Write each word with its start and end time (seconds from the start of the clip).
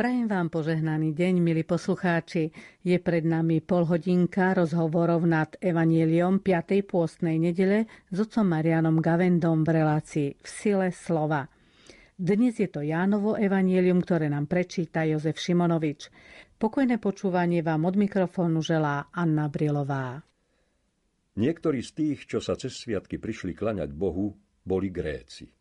Prajem 0.00 0.32
vám 0.32 0.48
požehnaný 0.48 1.12
deň, 1.12 1.44
milí 1.44 1.60
poslucháči. 1.60 2.48
Je 2.80 2.96
pred 2.96 3.20
nami 3.20 3.60
polhodinka 3.60 4.56
rozhovorov 4.56 5.28
nad 5.28 5.52
Evanieliom 5.60 6.40
5. 6.40 6.88
pôstnej 6.88 7.36
nedele 7.36 7.84
s 8.08 8.16
otcom 8.16 8.48
Marianom 8.48 9.04
Gavendom 9.04 9.60
v 9.60 9.68
relácii 9.76 10.40
V 10.40 10.48
sile 10.48 10.88
slova. 10.88 11.52
Dnes 12.16 12.56
je 12.56 12.72
to 12.72 12.80
Jánovo 12.80 13.36
evanielium, 13.36 14.00
ktoré 14.00 14.32
nám 14.32 14.48
prečíta 14.48 15.04
Jozef 15.04 15.36
Šimonovič. 15.36 16.08
Pokojné 16.56 16.96
počúvanie 16.96 17.60
vám 17.60 17.84
od 17.84 18.00
mikrofónu 18.00 18.64
želá 18.64 19.12
Anna 19.12 19.52
Brilová. 19.52 20.16
Niektorí 21.36 21.84
z 21.84 21.90
tých, 21.92 22.24
čo 22.24 22.40
sa 22.40 22.56
cez 22.56 22.72
sviatky 22.72 23.20
prišli 23.20 23.52
klaňať 23.52 23.92
Bohu, 23.92 24.32
boli 24.64 24.88
Gréci. 24.88 25.52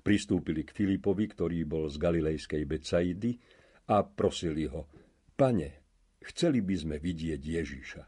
Pristúpili 0.00 0.64
k 0.64 0.72
Filipovi, 0.72 1.28
ktorý 1.28 1.68
bol 1.68 1.84
z 1.92 2.00
galilejskej 2.00 2.64
Becaidy, 2.64 3.57
a 3.88 4.04
prosili 4.04 4.68
ho, 4.68 4.84
pane, 5.32 5.80
chceli 6.20 6.60
by 6.60 6.74
sme 6.76 6.96
vidieť 7.00 7.40
Ježiša. 7.40 8.02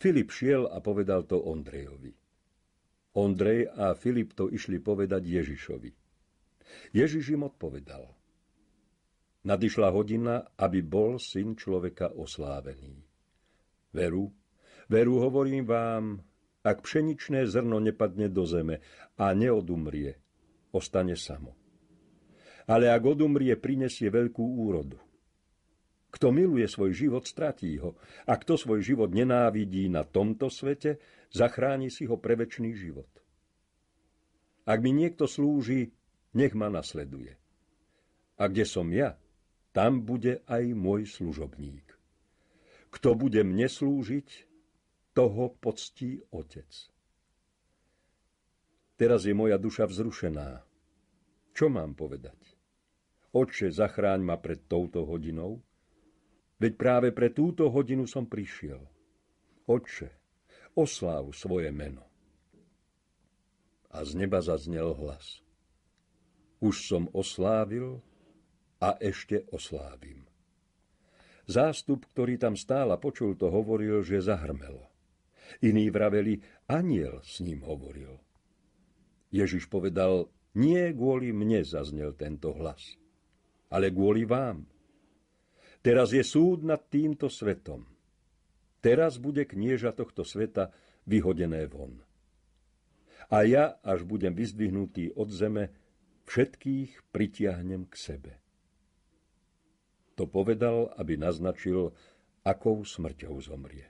Filip 0.00 0.32
šiel 0.32 0.64
a 0.64 0.80
povedal 0.80 1.28
to 1.28 1.36
Ondrejovi. 1.36 2.16
Ondrej 3.20 3.68
a 3.68 3.92
Filip 3.92 4.32
to 4.32 4.48
išli 4.48 4.80
povedať 4.80 5.28
Ježišovi. 5.28 5.90
Ježiš 6.96 7.36
im 7.36 7.44
odpovedal. 7.44 8.08
Nadišla 9.44 9.88
hodina, 9.92 10.56
aby 10.56 10.80
bol 10.80 11.20
syn 11.20 11.56
človeka 11.56 12.16
oslávený. 12.16 12.96
Veru, 13.92 14.32
veru 14.88 15.14
hovorím 15.20 15.64
vám, 15.68 16.04
ak 16.64 16.84
pšeničné 16.84 17.44
zrno 17.48 17.80
nepadne 17.80 18.32
do 18.32 18.44
zeme 18.44 18.80
a 19.16 19.32
neodumrie, 19.32 20.16
ostane 20.72 21.16
samo 21.16 21.59
ale 22.70 22.86
ak 22.86 23.02
odumrie, 23.02 23.58
prinesie 23.58 24.06
veľkú 24.06 24.46
úrodu. 24.62 24.94
Kto 26.14 26.30
miluje 26.30 26.70
svoj 26.70 26.94
život, 26.94 27.26
stratí 27.26 27.74
ho. 27.82 27.98
A 28.30 28.38
kto 28.38 28.54
svoj 28.54 28.82
život 28.82 29.10
nenávidí 29.10 29.90
na 29.90 30.06
tomto 30.06 30.46
svete, 30.46 31.02
zachráni 31.34 31.90
si 31.90 32.06
ho 32.06 32.14
pre 32.18 32.38
väčší 32.38 32.70
život. 32.74 33.10
Ak 34.70 34.78
mi 34.86 34.94
niekto 34.94 35.26
slúži, 35.26 35.90
nech 36.34 36.54
ma 36.54 36.70
nasleduje. 36.70 37.34
A 38.38 38.46
kde 38.46 38.62
som 38.66 38.86
ja, 38.94 39.18
tam 39.74 40.06
bude 40.06 40.46
aj 40.46 40.62
môj 40.74 41.10
služobník. 41.10 41.86
Kto 42.90 43.18
bude 43.18 43.42
mne 43.42 43.66
slúžiť, 43.66 44.50
toho 45.10 45.50
poctí 45.58 46.22
Otec. 46.30 46.70
Teraz 48.94 49.26
je 49.26 49.34
moja 49.34 49.58
duša 49.58 49.90
vzrušená. 49.90 50.62
Čo 51.50 51.66
mám 51.66 51.98
povedať? 51.98 52.59
Oče, 53.30 53.70
zachráň 53.70 54.26
ma 54.26 54.36
pred 54.42 54.66
touto 54.66 55.06
hodinou? 55.06 55.62
Veď 56.58 56.72
práve 56.74 57.08
pre 57.14 57.30
túto 57.30 57.70
hodinu 57.70 58.04
som 58.04 58.26
prišiel. 58.26 58.82
Oče, 59.70 60.10
osláv 60.74 61.30
svoje 61.32 61.70
meno. 61.70 62.02
A 63.94 64.02
z 64.02 64.18
neba 64.18 64.42
zaznel 64.42 64.98
hlas. 64.98 65.46
Už 66.58 66.90
som 66.90 67.06
oslávil 67.14 68.02
a 68.82 68.98
ešte 68.98 69.46
oslávim. 69.54 70.26
Zástup, 71.46 72.06
ktorý 72.10 72.38
tam 72.38 72.54
stála, 72.54 73.00
počul 73.00 73.34
to, 73.34 73.50
hovoril, 73.50 74.02
že 74.06 74.22
zahrmelo. 74.22 74.86
Iní 75.62 75.90
vraveli, 75.90 76.38
aniel 76.70 77.22
s 77.26 77.42
ním 77.42 77.66
hovoril. 77.66 78.22
Ježiš 79.34 79.66
povedal, 79.66 80.30
nie 80.54 80.90
kvôli 80.94 81.34
mne 81.34 81.62
zaznel 81.66 82.14
tento 82.14 82.54
hlas, 82.54 82.99
ale 83.70 83.94
kvôli 83.94 84.26
vám. 84.26 84.66
Teraz 85.80 86.12
je 86.12 86.20
súd 86.20 86.66
nad 86.66 86.82
týmto 86.90 87.32
svetom. 87.32 87.86
Teraz 88.84 89.16
bude 89.16 89.48
knieža 89.48 89.96
tohto 89.96 90.26
sveta 90.26 90.74
vyhodené 91.08 91.64
von. 91.70 92.02
A 93.30 93.46
ja, 93.46 93.78
až 93.80 94.04
budem 94.04 94.34
vyzdvihnutý 94.34 95.14
od 95.14 95.30
zeme, 95.30 95.70
všetkých 96.26 97.10
pritiahnem 97.14 97.86
k 97.86 97.94
sebe. 97.96 98.32
To 100.18 100.26
povedal, 100.28 100.92
aby 100.98 101.16
naznačil, 101.16 101.94
akou 102.44 102.84
smrťou 102.84 103.34
zomrie. 103.40 103.88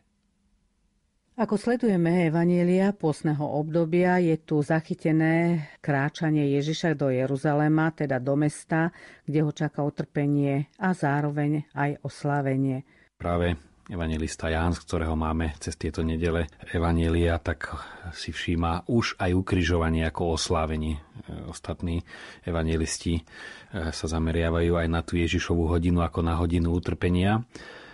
Ako 1.41 1.57
sledujeme 1.57 2.29
Evanielia 2.29 2.93
pôsneho 2.93 3.41
obdobia, 3.41 4.21
je 4.21 4.37
tu 4.45 4.61
zachytené 4.61 5.73
kráčanie 5.81 6.53
Ježiša 6.61 6.93
do 6.93 7.09
Jeruzalema, 7.09 7.97
teda 7.97 8.21
do 8.21 8.37
mesta, 8.37 8.93
kde 9.25 9.41
ho 9.41 9.49
čaká 9.49 9.81
utrpenie 9.81 10.69
a 10.77 10.93
zároveň 10.93 11.65
aj 11.73 12.05
oslávenie. 12.05 12.85
Práve 13.17 13.57
evangelista 13.89 14.53
Ján, 14.53 14.77
z 14.77 14.85
ktorého 14.85 15.17
máme 15.17 15.57
cez 15.65 15.81
tieto 15.81 16.05
nedele 16.05 16.45
Evanielia, 16.77 17.41
tak 17.41 17.73
si 18.13 18.37
všíma 18.37 18.93
už 18.93 19.17
aj 19.17 19.33
ukrižovanie 19.33 20.05
ako 20.13 20.37
oslávenie. 20.37 21.01
Ostatní 21.49 22.05
evangelisti 22.45 23.17
eh, 23.17 23.89
sa 23.97 24.07
zameriavajú 24.13 24.77
aj 24.77 24.89
na 24.93 25.01
tú 25.01 25.17
Ježišovú 25.17 25.73
hodinu 25.73 26.05
ako 26.05 26.21
na 26.21 26.37
hodinu 26.37 26.69
utrpenia 26.77 27.41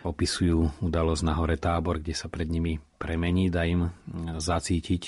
opisujú 0.07 0.87
udalosť 0.87 1.23
na 1.27 1.35
hore 1.35 1.59
tábor, 1.59 1.99
kde 1.99 2.15
sa 2.15 2.31
pred 2.31 2.47
nimi 2.47 2.79
premení, 2.97 3.51
dá 3.51 3.67
im 3.67 3.91
zacítiť 4.39 5.03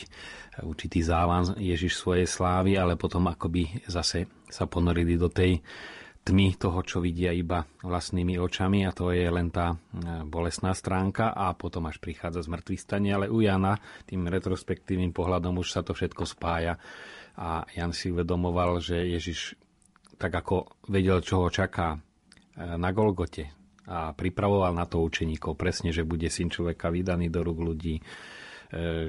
určitý 0.67 1.01
závan 1.07 1.55
Ježiš 1.55 1.97
svojej 1.97 2.27
slávy, 2.27 2.75
ale 2.75 2.99
potom 2.99 3.31
akoby 3.31 3.87
zase 3.87 4.27
sa 4.51 4.67
ponorili 4.67 5.15
do 5.15 5.31
tej 5.31 5.63
tmy 6.29 6.61
toho, 6.61 6.85
čo 6.85 7.01
vidia 7.01 7.33
iba 7.33 7.65
vlastnými 7.81 8.37
očami 8.37 8.85
a 8.85 8.93
to 8.93 9.17
je 9.17 9.25
len 9.33 9.49
tá 9.49 9.73
e, 9.73 9.77
bolesná 10.29 10.77
stránka 10.77 11.33
a 11.33 11.57
potom 11.57 11.89
až 11.89 11.97
prichádza 12.05 12.45
z 12.45 12.53
mŕtvych 12.53 12.85
stane, 12.85 13.09
ale 13.17 13.33
u 13.33 13.41
Jana 13.41 13.81
tým 14.05 14.29
retrospektívnym 14.29 15.17
pohľadom 15.17 15.57
už 15.57 15.73
sa 15.73 15.81
to 15.81 15.97
všetko 15.97 16.29
spája 16.29 16.77
a 17.33 17.65
Jan 17.73 17.97
si 17.97 18.13
uvedomoval, 18.13 18.77
že 18.85 19.09
Ježiš 19.09 19.57
tak 20.21 20.35
ako 20.37 20.69
vedel, 20.91 21.25
čo 21.25 21.47
ho 21.47 21.49
čaká 21.49 21.97
e, 21.97 21.99
na 22.77 22.93
Golgote, 22.93 23.58
a 23.89 24.13
pripravoval 24.13 24.77
na 24.77 24.85
to 24.85 25.01
učeníkov 25.01 25.57
presne, 25.57 25.91
že 25.91 26.05
bude 26.05 26.29
syn 26.29 26.53
človeka 26.53 26.93
vydaný 26.93 27.33
do 27.33 27.41
rúk 27.41 27.65
ľudí, 27.65 27.97
e, 27.99 28.03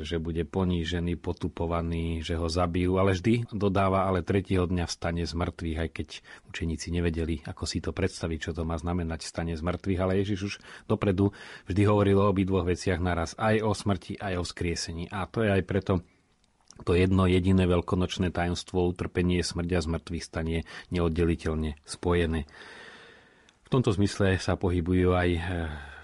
že 0.08 0.24
bude 0.24 0.48
ponížený, 0.48 1.20
potupovaný, 1.20 2.24
že 2.24 2.40
ho 2.40 2.48
zabijú, 2.48 2.96
ale 2.96 3.20
vždy 3.20 3.52
dodáva, 3.52 4.08
ale 4.08 4.24
tretieho 4.24 4.64
dňa 4.64 4.88
vstane 4.88 5.28
z 5.28 5.36
mŕtvych, 5.36 5.80
aj 5.84 5.90
keď 5.92 6.08
učeníci 6.48 6.88
nevedeli, 6.96 7.44
ako 7.44 7.64
si 7.68 7.84
to 7.84 7.92
predstaviť, 7.92 8.40
čo 8.40 8.52
to 8.56 8.64
má 8.64 8.80
znamenať 8.80 9.28
stane 9.28 9.52
z 9.52 9.62
mŕtvych, 9.62 10.00
ale 10.00 10.24
Ježiš 10.24 10.40
už 10.48 10.54
dopredu 10.88 11.36
vždy 11.68 11.82
hovoril 11.84 12.24
o 12.24 12.32
obidvoch 12.32 12.64
veciach 12.64 13.04
naraz, 13.04 13.36
aj 13.36 13.60
o 13.60 13.76
smrti, 13.76 14.16
aj 14.16 14.40
o 14.40 14.48
skriesení. 14.48 15.12
A 15.12 15.28
to 15.28 15.44
je 15.44 15.52
aj 15.52 15.64
preto, 15.68 16.08
to 16.88 16.96
jedno 16.96 17.28
jediné 17.28 17.68
veľkonočné 17.68 18.32
tajomstvo, 18.32 18.88
utrpenie, 18.88 19.44
smrť 19.44 19.70
a 19.76 19.80
zmrtvých 19.84 20.24
stanie 20.24 20.64
neoddeliteľne 20.96 21.76
spojené. 21.84 22.48
V 23.70 23.78
tomto 23.78 23.94
zmysle 23.94 24.42
sa 24.42 24.58
pohybujú 24.58 25.14
aj 25.14 25.30
eh, 25.30 25.42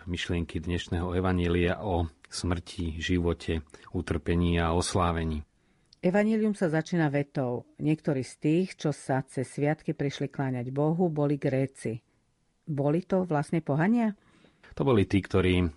myšlienky 0.06 0.62
dnešného 0.62 1.18
Evanielia 1.18 1.82
o 1.82 2.06
smrti, 2.30 3.02
živote, 3.02 3.66
utrpení 3.90 4.62
a 4.62 4.70
oslávení. 4.78 5.42
Evangelium 5.98 6.54
sa 6.54 6.70
začína 6.70 7.10
vetou. 7.10 7.66
Niektorí 7.82 8.22
z 8.22 8.34
tých, 8.38 8.78
čo 8.78 8.94
sa 8.94 9.26
cez 9.26 9.50
sviatky 9.50 9.98
prišli 9.98 10.30
kláňať 10.30 10.70
Bohu, 10.70 11.10
boli 11.10 11.42
Gréci. 11.42 12.06
Boli 12.70 13.02
to 13.02 13.26
vlastne 13.26 13.66
pohania? 13.66 14.14
To 14.76 14.84
boli 14.84 15.08
tí, 15.08 15.24
ktorí 15.24 15.56
e, 15.64 15.68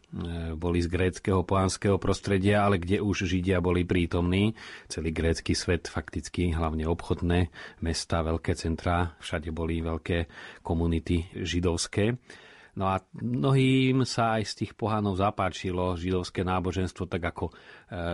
boli 0.58 0.82
z 0.82 0.90
gréckého 0.90 1.46
pohanského 1.46 2.02
prostredia, 2.02 2.66
ale 2.66 2.82
kde 2.82 2.98
už 2.98 3.30
Židia 3.30 3.62
boli 3.62 3.86
prítomní. 3.86 4.58
Celý 4.90 5.14
grécky 5.14 5.54
svet, 5.54 5.86
fakticky 5.86 6.50
hlavne 6.50 6.82
obchodné 6.90 7.46
mesta, 7.78 8.26
veľké 8.26 8.58
centrá, 8.58 9.14
všade 9.22 9.54
boli 9.54 9.78
veľké 9.78 10.26
komunity 10.66 11.30
židovské. 11.30 12.18
No 12.76 12.90
a 12.92 13.00
mnohým 13.16 14.04
sa 14.04 14.36
aj 14.36 14.42
z 14.44 14.54
tých 14.64 14.72
pohánov 14.76 15.16
zapáčilo 15.16 15.96
židovské 15.96 16.44
náboženstvo, 16.44 17.08
tak 17.08 17.32
ako 17.32 17.50
e, 17.50 17.52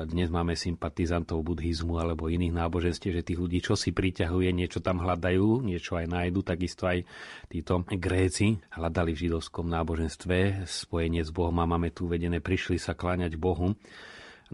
dnes 0.06 0.30
máme 0.30 0.54
sympatizantov 0.54 1.42
buddhizmu 1.42 1.98
alebo 1.98 2.30
iných 2.30 2.54
náboženstiev, 2.54 3.18
že 3.20 3.26
tých 3.26 3.40
ľudí 3.40 3.58
čo 3.64 3.74
si 3.74 3.90
priťahuje, 3.90 4.54
niečo 4.54 4.78
tam 4.78 5.02
hľadajú, 5.02 5.66
niečo 5.66 5.98
aj 5.98 6.06
nájdu, 6.06 6.40
takisto 6.46 6.86
aj 6.86 7.02
títo 7.50 7.82
Gréci 7.88 8.60
hľadali 8.72 9.12
v 9.12 9.28
židovskom 9.28 9.66
náboženstve 9.66 10.68
spojenie 10.68 11.26
s 11.26 11.34
Bohom 11.34 11.56
a 11.58 11.66
máme 11.66 11.90
tu 11.90 12.06
uvedené, 12.06 12.38
prišli 12.38 12.78
sa 12.78 12.94
kláňať 12.94 13.34
Bohu. 13.40 13.74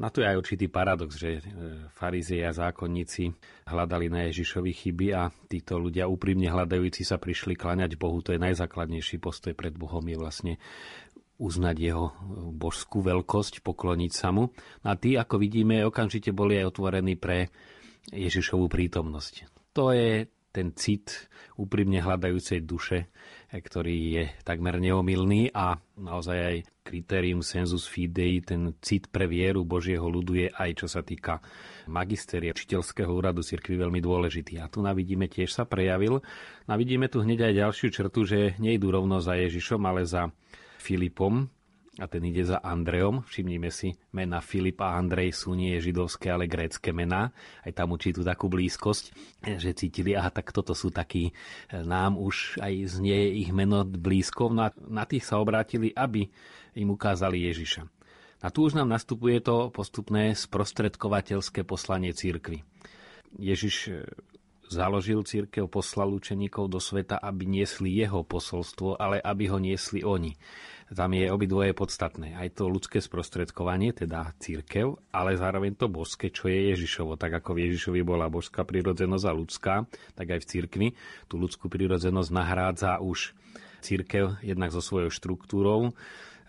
Na 0.00 0.08
to 0.08 0.24
je 0.24 0.32
aj 0.32 0.40
určitý 0.40 0.72
paradox, 0.72 1.20
že 1.20 1.38
e, 1.38 1.40
farizei 1.92 2.40
a 2.40 2.56
zákonníci 2.56 3.36
hľadali 3.68 4.08
na 4.08 4.24
Ježišovi 4.32 4.72
chyby 4.72 5.06
a 5.12 5.28
títo 5.28 5.76
ľudia 5.76 6.08
úprimne 6.08 6.48
hľadajúci 6.48 7.04
sa 7.04 7.20
prišli 7.20 7.52
klaňať 7.52 8.00
Bohu. 8.00 8.24
To 8.24 8.32
je 8.32 8.40
najzákladnejší 8.40 9.20
postoj 9.20 9.52
pred 9.52 9.76
Bohom, 9.76 10.00
je 10.08 10.16
vlastne 10.16 10.52
uznať 11.36 11.76
jeho 11.76 12.16
božskú 12.56 13.04
veľkosť, 13.04 13.60
pokloniť 13.60 14.12
sa 14.12 14.32
mu. 14.32 14.48
A 14.88 14.96
tí, 14.96 15.20
ako 15.20 15.36
vidíme, 15.36 15.84
okamžite 15.84 16.32
boli 16.32 16.56
aj 16.56 16.72
otvorení 16.76 17.20
pre 17.20 17.52
Ježišovú 18.08 18.72
prítomnosť. 18.72 19.48
To 19.76 19.92
je 19.92 20.28
ten 20.50 20.72
cit 20.74 21.28
úprimne 21.60 22.00
hľadajúcej 22.00 22.64
duše, 22.64 23.12
ktorý 23.58 23.98
je 24.14 24.24
takmer 24.46 24.78
neomilný 24.78 25.50
a 25.50 25.74
naozaj 25.98 26.38
aj 26.38 26.56
kritérium 26.86 27.42
sensus 27.42 27.90
fidei, 27.90 28.38
ten 28.38 28.78
cit 28.78 29.10
pre 29.10 29.26
vieru 29.26 29.66
Božieho 29.66 30.06
ľudu 30.06 30.32
je 30.38 30.48
aj 30.54 30.70
čo 30.78 30.86
sa 30.86 31.02
týka 31.02 31.42
magisteria, 31.90 32.54
učiteľského 32.54 33.10
úradu 33.10 33.42
cirkvi 33.42 33.74
veľmi 33.74 33.98
dôležitý. 33.98 34.62
A 34.62 34.70
tu 34.70 34.82
navidíme 34.82 35.26
tiež 35.26 35.50
sa 35.50 35.66
prejavil. 35.66 36.22
Navidíme 36.70 37.10
tu 37.10 37.22
hneď 37.22 37.50
aj 37.50 37.58
ďalšiu 37.58 37.88
črtu, 37.90 38.20
že 38.22 38.38
nejdu 38.62 38.94
rovno 38.94 39.18
za 39.18 39.34
Ježišom, 39.34 39.82
ale 39.82 40.06
za 40.06 40.30
Filipom, 40.78 41.50
a 42.00 42.08
ten 42.08 42.24
ide 42.24 42.48
za 42.48 42.64
Andreom. 42.64 43.20
Všimnime 43.28 43.68
si, 43.68 43.92
mena 44.16 44.40
Filip 44.40 44.80
a 44.80 44.96
Andrej 44.96 45.36
sú 45.36 45.52
nie 45.52 45.76
židovské, 45.76 46.32
ale 46.32 46.48
grécké 46.48 46.96
mená. 46.96 47.28
Aj 47.60 47.72
tam 47.76 47.92
určitú 47.92 48.24
takú 48.24 48.48
blízkosť, 48.48 49.12
že 49.60 49.76
cítili, 49.76 50.16
aha, 50.16 50.32
tak 50.32 50.56
toto 50.56 50.72
sú 50.72 50.88
takí, 50.88 51.28
e, 51.28 51.32
nám 51.84 52.16
už 52.16 52.56
aj 52.64 52.72
znie 52.88 53.44
ich 53.44 53.52
meno 53.52 53.84
blízko. 53.84 54.48
No 54.48 54.66
a 54.66 54.74
na 54.88 55.04
tých 55.04 55.28
sa 55.28 55.36
obrátili, 55.36 55.92
aby 55.92 56.32
im 56.72 56.88
ukázali 56.88 57.44
Ježiša. 57.52 57.84
A 58.40 58.48
tu 58.48 58.64
už 58.64 58.72
nám 58.72 58.88
nastupuje 58.88 59.36
to 59.44 59.68
postupné 59.68 60.32
sprostredkovateľské 60.32 61.60
poslanie 61.68 62.16
církvy. 62.16 62.64
Ježiš 63.36 63.76
e, 63.92 64.08
založil 64.70 65.26
církev, 65.26 65.66
poslal 65.66 66.14
učeníkov 66.14 66.70
do 66.70 66.78
sveta, 66.78 67.18
aby 67.18 67.44
niesli 67.44 67.98
jeho 67.98 68.22
posolstvo, 68.22 68.96
ale 68.96 69.18
aby 69.18 69.50
ho 69.50 69.58
niesli 69.58 70.06
oni 70.06 70.38
tam 70.90 71.14
je 71.14 71.30
obidvoje 71.30 71.70
podstatné. 71.70 72.34
Aj 72.34 72.50
to 72.50 72.66
ľudské 72.66 72.98
sprostredkovanie, 72.98 73.94
teda 73.94 74.34
církev, 74.42 74.98
ale 75.14 75.38
zároveň 75.38 75.78
to 75.78 75.86
boské, 75.86 76.34
čo 76.34 76.50
je 76.50 76.74
Ježišovo. 76.74 77.14
Tak 77.14 77.42
ako 77.42 77.54
v 77.54 77.70
Ježišovi 77.70 78.02
bola 78.02 78.26
božská 78.26 78.66
prírodzenosť 78.66 79.24
a 79.26 79.32
ľudská, 79.36 79.74
tak 80.18 80.26
aj 80.34 80.42
v 80.42 80.48
církvi 80.50 80.86
tú 81.30 81.38
ľudskú 81.38 81.70
prírodzenosť 81.70 82.30
nahrádza 82.34 82.98
už 82.98 83.38
církev 83.86 84.42
jednak 84.42 84.74
so 84.74 84.82
svojou 84.82 85.14
štruktúrou, 85.14 85.94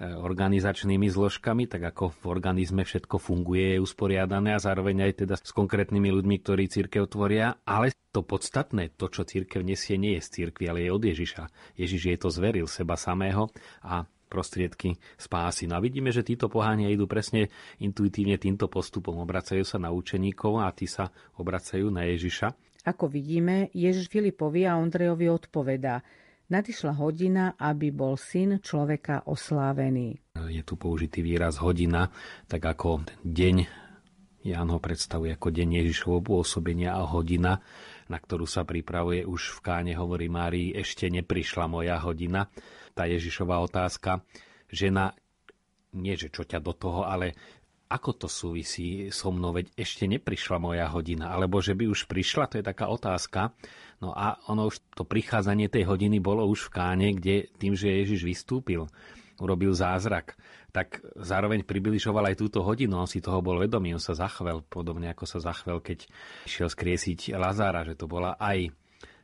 organizačnými 0.02 1.08
zložkami, 1.14 1.70
tak 1.70 1.94
ako 1.94 2.10
v 2.10 2.24
organizme 2.26 2.82
všetko 2.82 3.22
funguje, 3.22 3.78
je 3.78 3.84
usporiadané 3.86 4.58
a 4.58 4.64
zároveň 4.64 5.06
aj 5.06 5.14
teda 5.26 5.36
s 5.38 5.54
konkrétnymi 5.54 6.10
ľuďmi, 6.10 6.36
ktorí 6.42 6.66
církev 6.66 7.06
tvoria, 7.06 7.62
ale 7.62 7.94
to 8.10 8.26
podstatné, 8.26 8.98
to, 8.98 9.08
čo 9.08 9.24
církev 9.24 9.62
nesie, 9.62 9.96
nie 9.96 10.18
je 10.18 10.26
z 10.26 10.30
církvy, 10.42 10.66
ale 10.68 10.84
je 10.84 10.90
od 10.92 11.04
Ježiša. 11.06 11.44
Ježiš 11.78 12.02
je 12.12 12.18
to 12.18 12.30
zveril 12.34 12.66
seba 12.66 12.98
samého 12.98 13.54
a 13.86 14.04
prostriedky 14.32 14.96
spásy. 15.20 15.68
No 15.68 15.76
a 15.78 15.84
vidíme, 15.84 16.08
že 16.10 16.24
títo 16.24 16.48
poháňa 16.48 16.88
idú 16.88 17.04
presne 17.04 17.52
intuitívne 17.84 18.40
týmto 18.40 18.72
postupom. 18.72 19.20
Obracajú 19.20 19.68
sa 19.68 19.76
na 19.76 19.92
učeníkov 19.92 20.64
a 20.64 20.72
tí 20.72 20.88
sa 20.88 21.12
obracajú 21.36 21.92
na 21.92 22.08
Ježiša. 22.08 22.56
Ako 22.88 23.12
vidíme, 23.12 23.70
Ježiš 23.78 24.10
Filipovi 24.10 24.66
a 24.66 24.80
Ondrejovi 24.80 25.30
odpovedá. 25.30 26.02
Nadišla 26.52 27.00
hodina, 27.00 27.56
aby 27.56 27.96
bol 27.96 28.20
syn 28.20 28.60
človeka 28.60 29.24
oslávený. 29.24 30.20
Je 30.52 30.60
tu 30.68 30.76
použitý 30.76 31.24
výraz 31.24 31.56
hodina, 31.64 32.12
tak 32.52 32.68
ako 32.68 33.08
deň, 33.24 33.72
Ján 34.44 34.68
ho 34.68 34.76
predstavuje 34.84 35.32
ako 35.32 35.48
deň 35.48 35.80
Ježišovho 35.80 36.20
pôsobenia 36.20 37.00
a 37.00 37.08
hodina, 37.08 37.64
na 38.12 38.18
ktorú 38.20 38.44
sa 38.44 38.68
pripravuje 38.68 39.24
už 39.24 39.56
v 39.56 39.60
káne, 39.64 39.94
hovorí 39.96 40.28
Márii, 40.28 40.76
ešte 40.76 41.08
neprišla 41.08 41.72
moja 41.72 41.96
hodina 42.04 42.52
tá 42.92 43.08
Ježišová 43.08 43.64
otázka. 43.64 44.20
Žena, 44.68 45.16
nie 45.96 46.20
že 46.20 46.28
čo 46.36 46.44
ťa 46.44 46.60
do 46.60 46.76
toho, 46.76 47.08
ale 47.08 47.32
ako 47.92 48.26
to 48.26 48.28
súvisí 48.32 49.12
so 49.12 49.36
mnou, 49.36 49.52
veď 49.52 49.76
ešte 49.76 50.08
neprišla 50.08 50.58
moja 50.58 50.88
hodina, 50.88 51.36
alebo 51.36 51.60
že 51.60 51.76
by 51.76 51.92
už 51.92 52.08
prišla, 52.08 52.48
to 52.48 52.64
je 52.64 52.66
taká 52.66 52.88
otázka. 52.88 53.52
No 54.00 54.16
a 54.16 54.40
ono 54.48 54.72
už 54.72 54.80
to 54.96 55.04
prichádzanie 55.04 55.68
tej 55.68 55.86
hodiny 55.86 56.24
bolo 56.24 56.48
už 56.48 56.72
v 56.72 56.74
káne, 56.74 57.08
kde 57.14 57.52
tým, 57.60 57.76
že 57.76 57.92
Ježiš 57.92 58.24
vystúpil, 58.24 58.88
urobil 59.38 59.76
zázrak, 59.76 60.40
tak 60.72 61.04
zároveň 61.20 61.68
približoval 61.68 62.32
aj 62.32 62.40
túto 62.40 62.64
hodinu, 62.64 62.96
on 62.96 63.10
si 63.12 63.20
toho 63.20 63.44
bol 63.44 63.60
vedomý, 63.60 63.92
on 63.92 64.02
sa 64.02 64.16
zachvel, 64.16 64.64
podobne 64.64 65.12
ako 65.12 65.28
sa 65.28 65.44
zachvel, 65.44 65.84
keď 65.84 66.08
šiel 66.48 66.72
skriesiť 66.72 67.36
Lazára, 67.36 67.84
že 67.84 68.00
to 68.00 68.08
bola 68.08 68.40
aj 68.40 68.72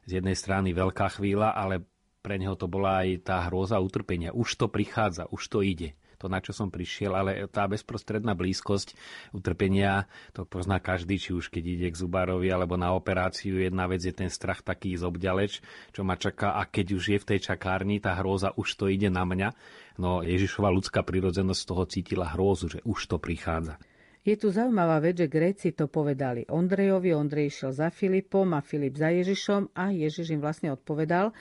z 0.03 0.19
jednej 0.19 0.35
strany 0.35 0.75
veľká 0.75 1.15
chvíľa, 1.15 1.55
ale 1.55 1.87
pre 2.19 2.35
neho 2.35 2.59
to 2.59 2.67
bola 2.67 3.07
aj 3.07 3.23
tá 3.23 3.47
hrôza 3.47 3.79
utrpenia. 3.79 4.35
Už 4.35 4.59
to 4.59 4.67
prichádza, 4.67 5.31
už 5.31 5.47
to 5.47 5.63
ide 5.63 5.95
to, 6.17 6.27
na 6.27 6.41
čo 6.41 6.51
som 6.51 6.73
prišiel, 6.73 7.13
ale 7.13 7.45
tá 7.47 7.69
bezprostredná 7.69 8.33
blízkosť 8.33 8.97
utrpenia, 9.31 10.09
to 10.33 10.43
pozná 10.43 10.81
každý, 10.81 11.21
či 11.21 11.31
už 11.37 11.53
keď 11.53 11.63
ide 11.63 11.87
k 11.93 11.99
zubárovi 12.01 12.49
alebo 12.49 12.75
na 12.75 12.91
operáciu. 12.97 13.61
Jedna 13.61 13.85
vec 13.85 14.01
je 14.01 14.13
ten 14.13 14.33
strach 14.33 14.65
taký 14.65 14.97
zobďaleč, 14.97 15.61
čo 15.93 16.01
ma 16.01 16.17
čaká 16.17 16.57
a 16.57 16.65
keď 16.65 16.87
už 16.97 17.03
je 17.13 17.17
v 17.21 17.27
tej 17.35 17.39
čakárni, 17.53 18.01
tá 18.01 18.17
hrôza 18.17 18.51
už 18.57 18.67
to 18.75 18.85
ide 18.89 19.13
na 19.13 19.23
mňa. 19.23 19.49
No 20.01 20.25
Ježišova 20.25 20.73
ľudská 20.73 21.05
prírodzenosť 21.05 21.61
z 21.61 21.69
toho 21.69 21.83
cítila 21.85 22.27
hrôzu, 22.33 22.69
že 22.69 22.79
už 22.85 23.09
to 23.09 23.17
prichádza. 23.17 23.77
Je 24.27 24.35
tu 24.35 24.51
zaujímavá 24.51 24.99
vec, 24.99 25.23
že 25.23 25.31
Gréci 25.31 25.71
to 25.71 25.87
povedali 25.87 26.43
Ondrejovi, 26.51 27.15
Ondrej 27.15 27.47
išiel 27.47 27.71
za 27.71 27.87
Filipom 27.87 28.51
a 28.51 28.59
Filip 28.59 28.99
za 28.99 29.07
Ježišom 29.07 29.71
a 29.71 29.95
Ježiš 29.95 30.35
im 30.35 30.43
vlastne 30.43 30.75
odpovedal, 30.75 31.31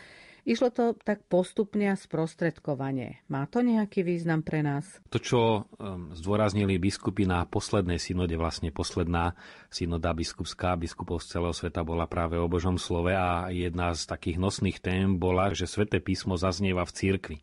Išlo 0.47 0.71
to 0.71 0.95
tak 1.03 1.27
postupne 1.27 1.91
a 1.91 1.99
sprostredkovanie. 1.99 3.19
Má 3.27 3.51
to 3.51 3.67
nejaký 3.67 4.07
význam 4.07 4.47
pre 4.47 4.63
nás? 4.63 5.03
To, 5.11 5.19
čo 5.19 5.67
um, 5.75 6.15
zdôraznili 6.15 6.79
biskupy 6.79 7.27
na 7.27 7.43
poslednej 7.51 7.99
synode, 7.99 8.39
vlastne 8.39 8.71
posledná 8.71 9.35
synoda 9.75 10.15
biskupská, 10.15 10.79
biskupov 10.79 11.27
z 11.27 11.35
celého 11.35 11.51
sveta 11.51 11.83
bola 11.83 12.07
práve 12.07 12.39
o 12.39 12.47
Božom 12.47 12.79
slove 12.79 13.11
a 13.11 13.51
jedna 13.51 13.91
z 13.91 14.07
takých 14.07 14.39
nosných 14.39 14.79
tém 14.79 15.19
bola, 15.19 15.51
že 15.51 15.67
sväté 15.67 15.99
písmo 15.99 16.39
zaznieva 16.39 16.87
v 16.87 16.95
cirkvi. 16.95 17.39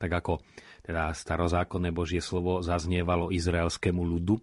Tak 0.00 0.08
ako 0.08 0.40
teda 0.88 1.12
starozákonné 1.12 1.92
Božie 1.92 2.24
slovo 2.24 2.64
zaznievalo 2.64 3.28
izraelskému 3.28 4.00
ľudu, 4.00 4.40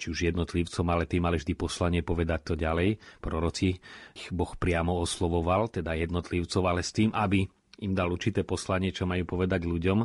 či 0.00 0.08
už 0.08 0.32
jednotlivcom, 0.32 0.86
ale 0.88 1.04
tí 1.04 1.20
mali 1.20 1.36
vždy 1.36 1.52
poslanie 1.52 2.00
povedať 2.00 2.40
to 2.40 2.54
ďalej. 2.56 2.96
Proroci 3.20 3.76
ich 4.16 4.28
Boh 4.32 4.56
priamo 4.56 4.96
oslovoval, 4.96 5.68
teda 5.68 5.92
jednotlivcov, 5.92 6.62
ale 6.64 6.80
s 6.80 6.96
tým, 6.96 7.12
aby 7.12 7.44
im 7.84 7.92
dal 7.92 8.08
určité 8.08 8.40
poslanie, 8.48 8.96
čo 8.96 9.04
majú 9.04 9.36
povedať 9.36 9.68
ľuďom 9.68 9.98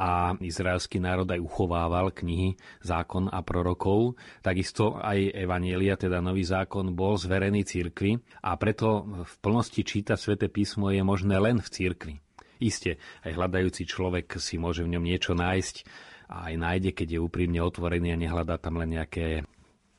a 0.00 0.32
izraelský 0.40 0.96
národ 0.96 1.28
aj 1.28 1.42
uchovával 1.42 2.14
knihy 2.14 2.56
zákon 2.80 3.28
a 3.28 3.44
prorokov. 3.44 4.16
Takisto 4.40 4.96
aj 4.96 5.34
Evanielia, 5.36 5.98
teda 6.00 6.24
nový 6.24 6.46
zákon, 6.46 6.96
bol 6.96 7.20
zverený 7.20 7.68
cirkvi 7.68 8.16
a 8.40 8.56
preto 8.56 9.04
v 9.28 9.34
plnosti 9.44 9.84
čítať 9.84 10.16
sväté 10.16 10.46
písmo 10.48 10.88
je 10.88 11.04
možné 11.04 11.36
len 11.36 11.60
v 11.60 11.68
cirkvi. 11.68 12.14
Isté, 12.60 13.00
aj 13.24 13.36
hľadajúci 13.40 13.88
človek 13.88 14.36
si 14.36 14.60
môže 14.60 14.84
v 14.84 14.96
ňom 14.96 15.04
niečo 15.04 15.32
nájsť, 15.32 15.76
a 16.30 16.46
aj 16.46 16.54
nájde, 16.54 16.90
keď 16.94 17.18
je 17.18 17.20
úprimne 17.20 17.58
otvorený 17.58 18.14
a 18.14 18.20
nehľadá 18.22 18.54
tam 18.62 18.78
len 18.78 18.94
nejaké 18.94 19.42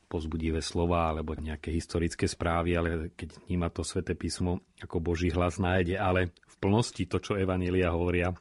pozbudivé 0.08 0.64
slova 0.64 1.12
alebo 1.12 1.36
nejaké 1.36 1.72
historické 1.72 2.24
správy, 2.24 2.76
ale 2.76 2.88
keď 3.12 3.48
vníma 3.48 3.68
to 3.68 3.84
sväté 3.84 4.16
písmo 4.16 4.64
ako 4.80 5.00
Boží 5.00 5.28
hlas 5.28 5.60
nájde, 5.60 6.00
ale 6.00 6.32
v 6.48 6.56
plnosti 6.56 7.04
to, 7.04 7.20
čo 7.20 7.36
Evanília 7.36 7.92
hovoria, 7.92 8.32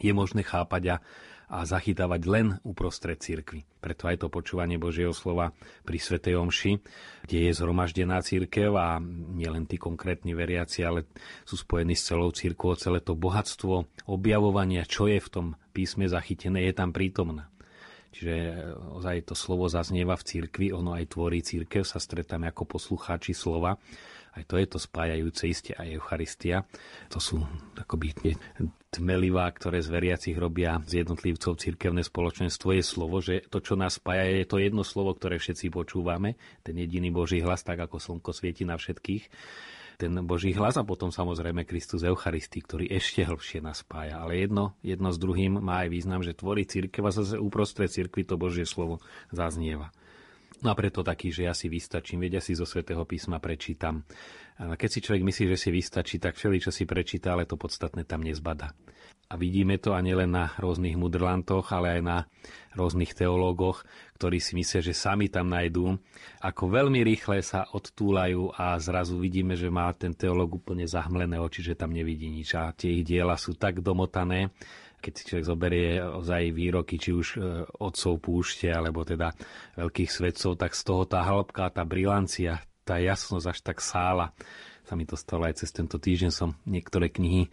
je 0.00 0.12
možné 0.16 0.40
chápať 0.44 0.96
a 0.96 1.04
a 1.50 1.66
zachytávať 1.66 2.22
len 2.30 2.46
uprostred 2.62 3.18
cirkvy. 3.18 3.66
Preto 3.82 4.06
aj 4.06 4.22
to 4.22 4.26
počúvanie 4.30 4.78
Božieho 4.78 5.10
slova 5.10 5.50
pri 5.82 5.98
Svetej 5.98 6.38
Omši, 6.38 6.78
kde 7.26 7.38
je 7.50 7.52
zhromaždená 7.58 8.22
církev 8.22 8.70
a 8.78 9.02
nielen 9.34 9.66
tí 9.66 9.74
konkrétni 9.74 10.30
veriaci, 10.30 10.86
ale 10.86 11.10
sú 11.42 11.58
spojení 11.58 11.98
s 11.98 12.06
celou 12.06 12.30
církvou, 12.30 12.78
celé 12.78 13.02
to 13.02 13.18
bohatstvo 13.18 14.06
objavovania, 14.06 14.86
čo 14.86 15.10
je 15.10 15.18
v 15.18 15.28
tom 15.28 15.46
písme 15.70 16.04
zachytené, 16.10 16.66
je 16.68 16.74
tam 16.74 16.90
prítomné. 16.90 17.46
Čiže 18.10 18.34
e, 18.34 18.54
ozaj 18.98 19.30
to 19.30 19.34
slovo 19.38 19.70
zaznieva 19.70 20.18
v 20.18 20.26
cirkvi, 20.26 20.66
ono 20.74 20.98
aj 20.98 21.14
tvorí 21.14 21.40
církev, 21.40 21.86
sa 21.86 22.02
stretáme 22.02 22.50
ako 22.50 22.66
poslucháči 22.66 23.32
slova 23.32 23.78
aj 24.38 24.46
to 24.46 24.54
je 24.62 24.66
to 24.70 24.78
spájajúce 24.78 25.42
isté 25.50 25.70
aj 25.74 25.90
Eucharistia. 25.98 26.62
To 27.10 27.18
sú 27.18 27.42
akoby 27.74 28.14
tmelivá, 28.94 29.50
ktoré 29.50 29.82
z 29.82 29.90
veriacich 29.90 30.36
robia 30.38 30.78
z 30.86 31.02
jednotlivcov 31.02 31.58
cirkevné 31.58 32.06
spoločenstvo, 32.06 32.70
je 32.74 32.84
slovo, 32.84 33.18
že 33.18 33.42
to, 33.50 33.58
čo 33.58 33.74
nás 33.74 33.98
spája, 33.98 34.30
je 34.30 34.46
to 34.46 34.62
jedno 34.62 34.86
slovo, 34.86 35.18
ktoré 35.18 35.42
všetci 35.42 35.74
počúvame, 35.74 36.38
ten 36.62 36.78
jediný 36.78 37.10
Boží 37.10 37.42
hlas, 37.42 37.66
tak 37.66 37.82
ako 37.82 37.98
slnko 37.98 38.30
svieti 38.30 38.62
na 38.62 38.78
všetkých 38.78 39.26
ten 40.00 40.16
Boží 40.24 40.56
hlas 40.56 40.80
a 40.80 40.88
potom 40.88 41.12
samozrejme 41.12 41.68
Kristus 41.68 42.00
Eucharistii, 42.00 42.64
ktorý 42.64 42.84
ešte 42.88 43.28
hĺbšie 43.28 43.60
nás 43.60 43.84
spája. 43.84 44.24
Ale 44.24 44.40
jedno, 44.40 44.72
jedno 44.80 45.12
s 45.12 45.20
druhým 45.20 45.60
má 45.60 45.84
aj 45.84 45.88
význam, 45.92 46.24
že 46.24 46.32
tvorí 46.32 46.64
církev 46.64 47.04
a 47.04 47.12
zase 47.12 47.36
uprostred 47.36 47.92
církvy 47.92 48.24
to 48.24 48.40
Božie 48.40 48.64
slovo 48.64 49.04
zaznieva. 49.28 49.92
No 50.60 50.72
a 50.72 50.74
preto 50.76 51.00
taký, 51.00 51.32
že 51.32 51.48
ja 51.48 51.54
si 51.56 51.72
vystačím, 51.72 52.24
vedia 52.24 52.40
si 52.40 52.52
zo 52.52 52.68
svätého 52.68 53.04
písma 53.08 53.40
prečítam. 53.40 54.04
Keď 54.60 54.90
si 54.92 55.00
človek 55.00 55.24
myslí, 55.24 55.44
že 55.56 55.58
si 55.58 55.70
vystačí, 55.72 56.20
tak 56.20 56.36
všeli, 56.36 56.60
čo 56.60 56.68
si 56.68 56.84
prečíta, 56.84 57.32
ale 57.32 57.48
to 57.48 57.56
podstatné 57.56 58.04
tam 58.04 58.20
nezbada. 58.20 58.76
A 59.30 59.38
vidíme 59.38 59.78
to 59.80 59.96
ani 59.96 60.12
len 60.12 60.36
na 60.36 60.52
rôznych 60.58 61.00
mudrlantoch, 61.00 61.70
ale 61.72 61.96
aj 61.96 62.02
na 62.02 62.18
rôznych 62.76 63.14
teológoch, 63.14 63.86
ktorí 64.18 64.42
si 64.42 64.58
myslia, 64.58 64.82
že 64.84 64.92
sami 64.92 65.30
tam 65.30 65.48
nájdú, 65.48 65.96
ako 66.44 66.62
veľmi 66.66 67.00
rýchle 67.06 67.40
sa 67.40 67.64
odtúlajú 67.72 68.52
a 68.52 68.76
zrazu 68.76 69.16
vidíme, 69.22 69.54
že 69.54 69.70
má 69.72 69.88
ten 69.96 70.12
teológ 70.12 70.60
úplne 70.60 70.84
zahmlené 70.84 71.38
oči, 71.38 71.62
že 71.62 71.78
tam 71.78 71.94
nevidí 71.94 72.28
nič. 72.28 72.52
A 72.58 72.74
tie 72.74 73.00
ich 73.00 73.06
diela 73.06 73.38
sú 73.38 73.54
tak 73.54 73.80
domotané, 73.80 74.50
keď 75.00 75.12
si 75.16 75.22
človek 75.24 75.46
zoberie 75.48 75.88
ozaj 76.04 76.52
výroky, 76.52 77.00
či 77.00 77.10
už 77.16 77.26
e, 77.32 77.64
otcov 77.80 78.20
púšte, 78.20 78.68
alebo 78.68 79.06
teda 79.06 79.32
veľkých 79.80 80.10
svedcov, 80.12 80.60
tak 80.60 80.76
z 80.76 80.82
toho 80.84 81.08
tá 81.08 81.24
hĺbka, 81.24 81.72
tá 81.72 81.88
brilancia, 81.88 82.60
tá 82.90 82.98
jasnosť 82.98 83.46
až 83.46 83.58
tak 83.62 83.78
sála. 83.78 84.34
Sa 84.82 84.98
mi 84.98 85.06
to 85.06 85.14
stalo 85.14 85.46
aj 85.46 85.62
cez 85.62 85.70
tento 85.70 86.02
týždeň, 86.02 86.30
som 86.34 86.58
niektoré 86.66 87.06
knihy 87.06 87.46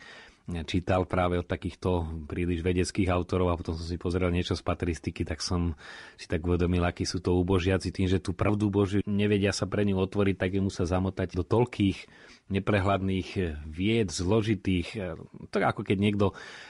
čítal 0.63 1.03
práve 1.03 1.36
od 1.36 1.44
takýchto 1.44 2.24
príliš 2.24 2.63
vedeckých 2.63 3.12
autorov 3.12 3.51
a 3.51 3.60
potom 3.60 3.75
som 3.75 3.84
si 3.84 4.00
pozrel 4.00 4.32
niečo 4.32 4.56
z 4.56 4.63
patristiky, 4.63 5.27
tak 5.27 5.44
som 5.44 5.75
si 6.15 6.24
tak 6.24 6.39
uvedomil, 6.39 6.88
akí 6.88 7.03
sú 7.03 7.20
to 7.20 7.36
ubožiaci 7.36 7.91
tým, 7.91 8.08
že 8.08 8.24
tú 8.24 8.32
pravdu 8.32 8.72
Božiu 8.72 9.03
nevedia 9.03 9.51
sa 9.51 9.67
pre 9.67 9.84
ňu 9.84 10.00
otvoriť, 10.00 10.36
tak 10.39 10.56
ju 10.56 10.63
musia 10.63 10.88
zamotať 10.88 11.36
do 11.36 11.44
toľkých 11.44 12.08
neprehľadných 12.48 13.30
eh, 13.38 13.60
vied, 13.68 14.08
zložitých. 14.08 14.88
Eh, 14.96 15.16
tak 15.51 15.75
ako 15.75 15.84
keď 15.84 15.98
niekto 16.00 16.25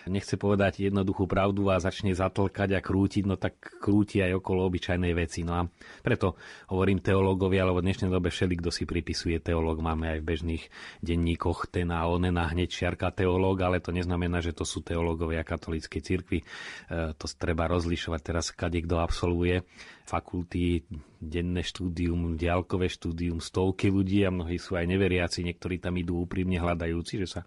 nechce 0.10 0.34
povedať 0.36 0.90
jednoduchú 0.90 1.30
pravdu 1.30 1.70
a 1.70 1.82
začne 1.82 2.14
zatlkať 2.18 2.78
a 2.78 2.82
krútiť, 2.82 3.24
no 3.30 3.38
tak 3.38 3.58
krúti 3.78 4.22
aj 4.22 4.42
okolo 4.42 4.66
obyčajnej 4.68 5.14
veci. 5.14 5.46
No 5.46 5.54
a 5.54 5.62
preto 6.02 6.36
hovorím 6.74 7.02
teológovia, 7.02 7.66
alebo 7.66 7.80
v 7.82 7.88
dnešnej 7.90 8.10
dobe 8.10 8.34
všeli, 8.34 8.58
kto 8.60 8.70
si 8.74 8.84
pripisuje 8.90 9.38
teológ, 9.38 9.80
máme 9.80 10.18
aj 10.18 10.20
v 10.22 10.28
bežných 10.28 10.64
denníkoch 11.06 11.70
ten 11.70 11.94
a 11.94 12.10
onen 12.10 12.36
a 12.42 12.50
hneď 12.50 12.70
čiarka 12.74 13.14
teológ, 13.14 13.62
ale 13.62 13.78
to 13.78 13.94
neznamená, 13.94 14.42
že 14.42 14.58
to 14.58 14.66
sú 14.66 14.82
teológovia 14.82 15.46
katolíckej 15.46 16.02
cirkvi. 16.02 16.40
Eh, 16.42 17.14
to 17.14 17.26
treba 17.38 17.70
rozlišovať 17.70 18.22
teraz, 18.26 18.50
kade 18.50 18.82
kto 18.82 18.98
absolvuje 18.98 19.62
fakulty, 20.08 20.88
denné 21.18 21.66
štúdium, 21.66 22.38
diálkové 22.38 22.88
štúdium, 22.88 23.42
stovky 23.42 23.90
ľudí 23.90 24.24
a 24.24 24.34
mnohí 24.34 24.62
sú 24.62 24.78
aj 24.78 24.86
neveriaci, 24.86 25.46
niektorí 25.46 25.82
tam 25.82 25.98
idú 25.98 26.24
úprimne 26.24 26.62
hľadajúci, 26.62 27.26
že 27.26 27.28
sa 27.28 27.42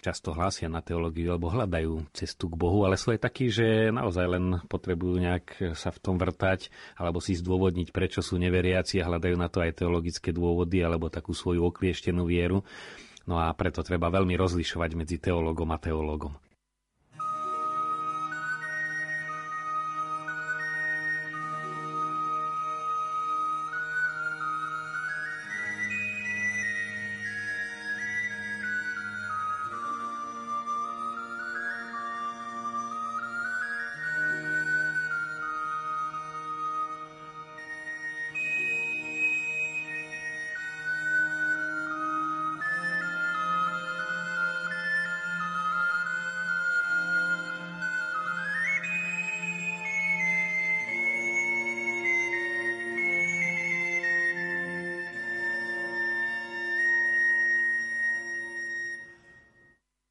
často 0.00 0.32
hlásia 0.32 0.66
na 0.72 0.80
teológiu 0.80 1.28
alebo 1.30 1.52
hľadajú 1.52 2.08
cestu 2.16 2.48
k 2.48 2.56
Bohu, 2.56 2.88
ale 2.88 2.96
sú 2.96 3.12
aj 3.12 3.20
takí, 3.20 3.52
že 3.52 3.92
naozaj 3.92 4.26
len 4.26 4.44
potrebujú 4.64 5.20
nejak 5.20 5.76
sa 5.76 5.92
v 5.92 6.00
tom 6.00 6.16
vrtať 6.16 6.72
alebo 6.96 7.20
si 7.20 7.36
zdôvodniť, 7.36 7.92
prečo 7.92 8.24
sú 8.24 8.40
neveriaci 8.40 8.98
a 9.04 9.08
hľadajú 9.12 9.36
na 9.36 9.52
to 9.52 9.60
aj 9.60 9.84
teologické 9.84 10.32
dôvody 10.32 10.80
alebo 10.80 11.12
takú 11.12 11.36
svoju 11.36 11.68
oklieštenú 11.68 12.24
vieru. 12.24 12.64
No 13.28 13.36
a 13.36 13.52
preto 13.52 13.84
treba 13.84 14.08
veľmi 14.08 14.34
rozlišovať 14.40 14.90
medzi 14.96 15.20
teológom 15.20 15.68
a 15.70 15.78
teológom. 15.78 16.32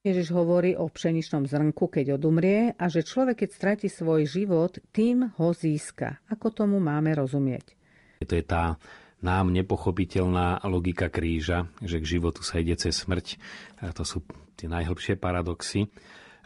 Ježiš 0.10 0.34
hovorí 0.34 0.74
o 0.74 0.90
pšeničnom 0.90 1.46
zrnku, 1.46 1.86
keď 1.86 2.18
odumrie 2.18 2.74
a 2.74 2.90
že 2.90 3.06
človek, 3.06 3.46
keď 3.46 3.50
stratí 3.54 3.88
svoj 3.88 4.26
život, 4.26 4.82
tým 4.90 5.30
ho 5.38 5.54
získa. 5.54 6.18
Ako 6.34 6.50
tomu 6.50 6.82
máme 6.82 7.14
rozumieť? 7.14 7.78
To 8.26 8.34
je 8.34 8.42
tá 8.42 8.82
nám 9.22 9.54
nepochopiteľná 9.54 10.66
logika 10.66 11.12
kríža, 11.12 11.70
že 11.84 12.02
k 12.02 12.18
životu 12.18 12.42
sa 12.42 12.58
ide 12.58 12.74
cez 12.74 12.98
smrť. 12.98 13.38
A 13.86 13.94
to 13.94 14.02
sú 14.02 14.26
tie 14.58 14.66
najhlbšie 14.66 15.20
paradoxy. 15.20 15.92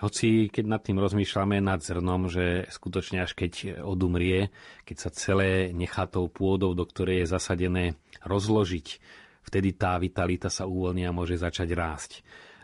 Hoci 0.03 0.51
keď 0.51 0.65
nad 0.67 0.81
tým 0.83 0.99
rozmýšľame 0.99 1.63
nad 1.63 1.79
zrnom, 1.79 2.27
že 2.27 2.67
skutočne 2.67 3.23
až 3.23 3.31
keď 3.37 3.79
odumrie, 3.85 4.51
keď 4.83 4.97
sa 4.99 5.09
celé 5.15 5.71
nechá 5.71 6.03
tou 6.09 6.27
pôdou, 6.27 6.75
do 6.75 6.83
ktorej 6.83 7.23
je 7.23 7.31
zasadené, 7.31 7.95
rozložiť, 8.27 8.99
vtedy 9.47 9.71
tá 9.79 9.95
vitalita 9.95 10.51
sa 10.51 10.67
uvoľní 10.67 11.07
a 11.07 11.15
môže 11.15 11.39
začať 11.39 11.69
rásť 11.71 12.11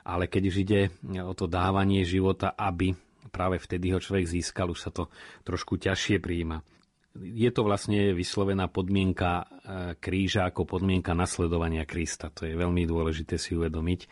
ale 0.03 0.31
keď 0.31 0.43
už 0.47 0.55
ide 0.63 0.81
o 1.23 1.33
to 1.33 1.45
dávanie 1.49 2.03
života, 2.03 2.53
aby 2.55 2.93
práve 3.29 3.61
vtedy 3.61 3.93
ho 3.93 3.99
človek 4.01 4.25
získal, 4.25 4.73
už 4.73 4.79
sa 4.89 4.91
to 4.91 5.07
trošku 5.45 5.77
ťažšie 5.77 6.17
prijíma. 6.19 6.65
Je 7.19 7.49
to 7.49 7.65
vlastne 7.65 8.13
vyslovená 8.13 8.69
podmienka 8.69 9.41
e, 9.41 9.45
kríža 9.97 10.45
ako 10.45 10.77
podmienka 10.77 11.17
nasledovania 11.17 11.83
Krista. 11.83 12.29
To 12.37 12.45
je 12.45 12.53
veľmi 12.53 12.85
dôležité 12.85 13.41
si 13.41 13.57
uvedomiť. 13.57 14.05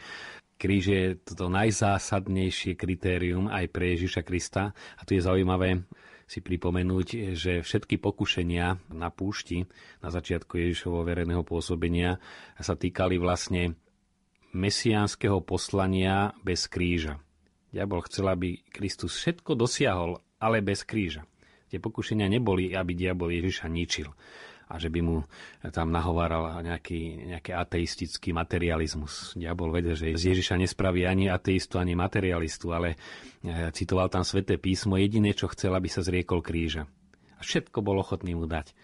Kríž 0.58 0.84
je 0.89 1.03
to 1.22 1.46
najzásadnejšie 1.53 2.74
kritérium 2.74 3.46
aj 3.53 3.70
pre 3.70 3.94
Ježiša 3.94 4.25
Krista 4.25 4.74
a 4.74 5.01
tu 5.06 5.13
je 5.13 5.22
zaujímavé 5.22 5.86
si 6.27 6.44
pripomenúť, 6.44 7.38
že 7.39 7.63
všetky 7.63 8.03
pokušenia 8.03 8.91
na 8.91 9.08
púšti 9.08 9.63
na 10.03 10.12
začiatku 10.12 10.60
Ježišovho 10.60 11.08
verejného 11.08 11.46
pôsobenia 11.48 12.20
sa 12.60 12.75
týkali 12.75 13.15
vlastne 13.15 13.79
mesiánskeho 14.58 15.46
poslania 15.46 16.34
bez 16.42 16.66
kríža. 16.66 17.22
Diabol 17.70 18.02
chcel, 18.10 18.34
aby 18.34 18.66
Kristus 18.74 19.22
všetko 19.22 19.54
dosiahol, 19.54 20.18
ale 20.42 20.66
bez 20.66 20.82
kríža. 20.82 21.30
Tie 21.70 21.78
pokušenia 21.78 22.26
neboli, 22.26 22.74
aby 22.74 22.98
diabol 22.98 23.30
Ježiša 23.30 23.70
ničil 23.70 24.10
a 24.68 24.76
že 24.76 24.92
by 24.92 25.00
mu 25.00 25.24
tam 25.72 25.96
nahováral 25.96 26.60
nejaký, 26.60 27.32
nejaký 27.36 27.56
ateistický 27.56 28.36
materializmus. 28.36 29.32
Diabol 29.40 29.72
vedel, 29.72 29.96
že 29.96 30.12
z 30.20 30.36
Ježiša 30.36 30.60
nespraví 30.60 31.08
ani 31.08 31.32
ateistu, 31.32 31.80
ani 31.80 31.96
materialistu, 31.96 32.76
ale 32.76 33.00
e, 33.40 33.72
citoval 33.72 34.12
tam 34.12 34.28
sväté 34.28 34.60
písmo, 34.60 35.00
jediné, 35.00 35.32
čo 35.32 35.48
chcel, 35.48 35.72
aby 35.72 35.88
sa 35.88 36.04
zriekol 36.04 36.44
kríža. 36.44 36.84
A 37.40 37.42
všetko 37.48 37.80
bol 37.80 38.04
ochotný 38.04 38.36
mu 38.36 38.44
dať. 38.44 38.76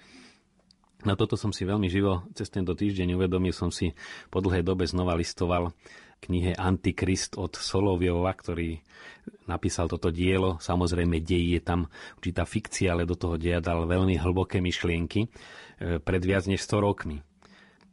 Na 1.04 1.20
toto 1.20 1.36
som 1.36 1.52
si 1.52 1.68
veľmi 1.68 1.92
živo 1.92 2.24
cez 2.32 2.48
tento 2.48 2.72
týždeň 2.72 3.20
uvedomil, 3.20 3.52
som 3.52 3.68
si 3.68 3.92
po 4.32 4.40
dlhej 4.40 4.64
dobe 4.64 4.88
znova 4.88 5.20
listoval 5.20 5.76
knihe 6.24 6.56
Antikrist 6.56 7.36
od 7.36 7.60
Soloviova, 7.60 8.32
ktorý 8.32 8.80
napísal 9.52 9.92
toto 9.92 10.08
dielo. 10.08 10.56
Samozrejme, 10.64 11.20
dej 11.20 11.60
je 11.60 11.62
tam 11.62 11.92
určitá 12.16 12.48
fikcia, 12.48 12.96
ale 12.96 13.04
do 13.04 13.20
toho 13.20 13.36
deja 13.36 13.60
dal 13.60 13.84
veľmi 13.84 14.16
hlboké 14.16 14.64
myšlienky 14.64 15.28
e, 15.28 16.00
pred 16.00 16.24
viac 16.24 16.48
než 16.48 16.64
100 16.64 16.80
rokmi. 16.80 17.20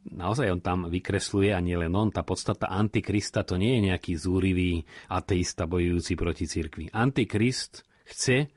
Naozaj 0.01 0.47
on 0.47 0.61
tam 0.63 0.79
vykresluje, 0.87 1.51
a 1.53 1.59
nie 1.59 1.75
len 1.75 1.91
on, 1.93 2.09
tá 2.09 2.23
podstata 2.23 2.71
Antikrista 2.71 3.43
to 3.43 3.59
nie 3.59 3.77
je 3.77 3.91
nejaký 3.91 4.15
zúrivý 4.17 4.81
ateista 5.11 5.67
bojujúci 5.67 6.15
proti 6.15 6.47
cirkvi. 6.47 6.89
Antikrist 6.95 7.83
chce 8.07 8.37
e, 8.39 8.47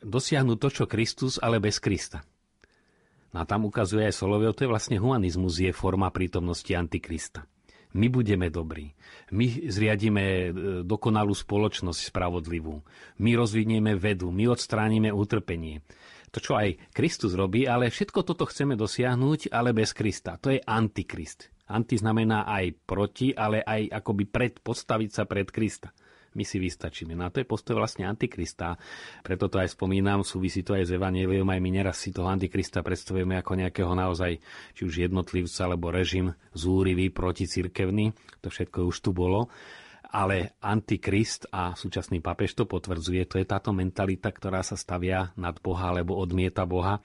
dosiahnuť 0.00 0.56
to, 0.56 0.68
čo 0.72 0.84
Kristus, 0.88 1.36
ale 1.36 1.60
bez 1.60 1.76
Krista. 1.76 2.24
A 3.32 3.48
tam 3.48 3.64
ukazuje 3.64 4.04
aj 4.04 4.14
Soloviev, 4.20 4.52
to 4.52 4.68
je 4.68 4.72
vlastne 4.72 5.00
humanizmus, 5.00 5.56
je 5.56 5.72
forma 5.72 6.12
prítomnosti 6.12 6.68
Antikrista. 6.76 7.48
My 7.92 8.08
budeme 8.08 8.48
dobrí. 8.48 8.92
My 9.36 9.68
zriadíme 9.68 10.24
e, 10.24 10.48
dokonalú 10.84 11.36
spoločnosť 11.36 12.08
spravodlivú. 12.08 12.80
My 13.20 13.36
rozvinieme 13.36 14.00
vedu. 14.00 14.32
My 14.32 14.48
odstránime 14.48 15.12
utrpenie. 15.12 15.84
To, 16.32 16.40
čo 16.40 16.56
aj 16.56 16.80
Kristus 16.96 17.36
robí, 17.36 17.68
ale 17.68 17.92
všetko 17.92 18.24
toto 18.24 18.48
chceme 18.48 18.80
dosiahnuť, 18.80 19.52
ale 19.52 19.76
bez 19.76 19.92
Krista. 19.92 20.40
To 20.40 20.48
je 20.48 20.64
antikrist. 20.64 21.52
Anti 21.68 22.00
znamená 22.00 22.48
aj 22.48 22.80
proti, 22.88 23.36
ale 23.36 23.60
aj 23.60 23.92
akoby 23.92 24.24
pred, 24.24 24.52
postaviť 24.64 25.10
sa 25.12 25.28
pred 25.28 25.52
Krista 25.52 25.92
my 26.32 26.44
si 26.44 26.56
vystačíme. 26.58 27.12
No 27.12 27.28
to 27.28 27.40
je 27.40 27.48
postoj 27.48 27.78
vlastne 27.78 28.08
Antikrista. 28.08 28.76
Preto 29.20 29.48
to 29.52 29.60
aj 29.60 29.76
spomínam, 29.76 30.24
súvisí 30.24 30.64
to 30.64 30.76
aj 30.76 30.88
s 30.88 30.94
Evangelium, 30.96 31.48
aj 31.48 31.60
my 31.60 31.70
neraz 31.70 32.00
si 32.00 32.10
toho 32.10 32.28
Antikrista 32.28 32.80
predstavujeme 32.80 33.36
ako 33.40 33.52
nejakého 33.62 33.92
naozaj, 33.92 34.40
či 34.72 34.82
už 34.84 35.08
jednotlivca, 35.08 35.68
alebo 35.68 35.92
režim 35.92 36.32
zúrivý, 36.52 37.12
proticirkevný. 37.12 38.16
To 38.44 38.48
všetko 38.48 38.88
už 38.88 38.96
tu 39.00 39.10
bolo 39.12 39.52
ale 40.12 40.60
antikrist 40.60 41.48
a 41.48 41.72
súčasný 41.72 42.20
papež 42.20 42.52
to 42.52 42.68
potvrdzuje, 42.68 43.24
to 43.24 43.40
je 43.40 43.48
táto 43.48 43.72
mentalita, 43.72 44.28
ktorá 44.28 44.60
sa 44.60 44.76
stavia 44.76 45.32
nad 45.40 45.56
Boha 45.64 45.88
alebo 45.88 46.20
odmieta 46.20 46.68
Boha. 46.68 47.00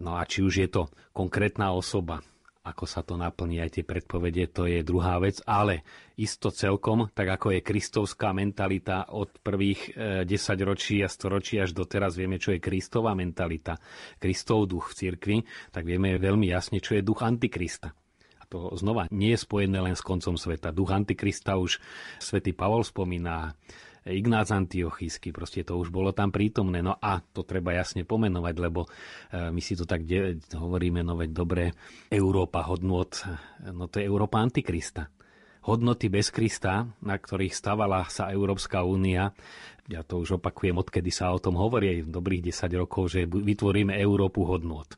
No 0.00 0.16
a 0.16 0.24
či 0.24 0.40
už 0.40 0.54
je 0.56 0.68
to 0.72 0.82
konkrétna 1.12 1.76
osoba, 1.76 2.24
ako 2.64 2.84
sa 2.84 3.00
to 3.06 3.16
naplní 3.16 3.62
aj 3.62 3.80
tie 3.80 3.84
predpovede, 3.86 4.50
to 4.50 4.68
je 4.68 4.84
druhá 4.84 5.16
vec, 5.22 5.40
ale 5.46 5.86
isto 6.18 6.50
celkom, 6.50 7.08
tak 7.14 7.38
ako 7.38 7.54
je 7.56 7.60
kristovská 7.64 8.34
mentalita 8.34 9.08
od 9.14 9.30
prvých 9.40 9.94
10 10.26 10.28
e, 10.28 10.64
ročí 10.66 10.96
a 11.00 11.08
100 11.08 11.34
ročí 11.34 11.54
až 11.56 11.72
doteraz 11.72 12.18
vieme, 12.18 12.36
čo 12.36 12.52
je 12.52 12.60
kristová 12.60 13.14
mentalita, 13.14 13.78
kristov 14.18 14.68
duch 14.68 14.92
v 14.92 14.96
cirkvi, 14.98 15.36
tak 15.70 15.86
vieme 15.86 16.18
veľmi 16.18 16.50
jasne, 16.50 16.82
čo 16.82 16.98
je 16.98 17.06
duch 17.06 17.24
antikrista. 17.24 17.94
A 18.38 18.44
to 18.50 18.74
znova 18.76 19.08
nie 19.14 19.32
je 19.32 19.44
spojené 19.44 19.78
len 19.78 19.96
s 19.96 20.04
koncom 20.04 20.34
sveta. 20.36 20.74
Duch 20.74 20.90
antikrista 20.92 21.56
už 21.56 21.80
svätý 22.18 22.52
Pavol 22.52 22.84
spomína 22.84 23.54
Ignác 24.08 24.48
Antiochísky, 24.48 25.30
proste 25.30 25.62
to 25.62 25.76
už 25.76 25.92
bolo 25.92 26.10
tam 26.10 26.32
prítomné. 26.32 26.80
No 26.80 26.96
a 26.96 27.20
to 27.20 27.44
treba 27.44 27.76
jasne 27.76 28.02
pomenovať, 28.02 28.54
lebo 28.56 28.84
e, 28.84 28.88
my 29.52 29.60
si 29.60 29.76
to 29.76 29.84
tak 29.84 30.08
de- 30.08 30.40
hovoríme, 30.50 31.04
no 31.04 31.14
veď 31.14 31.30
dobre, 31.30 31.64
Európa 32.08 32.64
hodnot, 32.64 33.22
no 33.68 33.86
to 33.86 34.00
je 34.00 34.08
Európa 34.08 34.40
Antikrista. 34.40 35.12
Hodnoty 35.68 36.08
bez 36.08 36.32
Krista, 36.32 36.88
na 37.04 37.16
ktorých 37.20 37.52
stavala 37.52 38.08
sa 38.08 38.32
Európska 38.32 38.80
únia, 38.82 39.36
ja 39.88 40.00
to 40.00 40.20
už 40.20 40.40
opakujem, 40.40 40.76
odkedy 40.76 41.08
sa 41.08 41.32
o 41.32 41.40
tom 41.40 41.56
hovorí 41.56 42.00
aj 42.00 42.12
dobrých 42.12 42.52
10 42.52 42.80
rokov, 42.80 43.12
že 43.12 43.24
vytvoríme 43.24 43.92
Európu 43.96 44.44
hodnot 44.44 44.96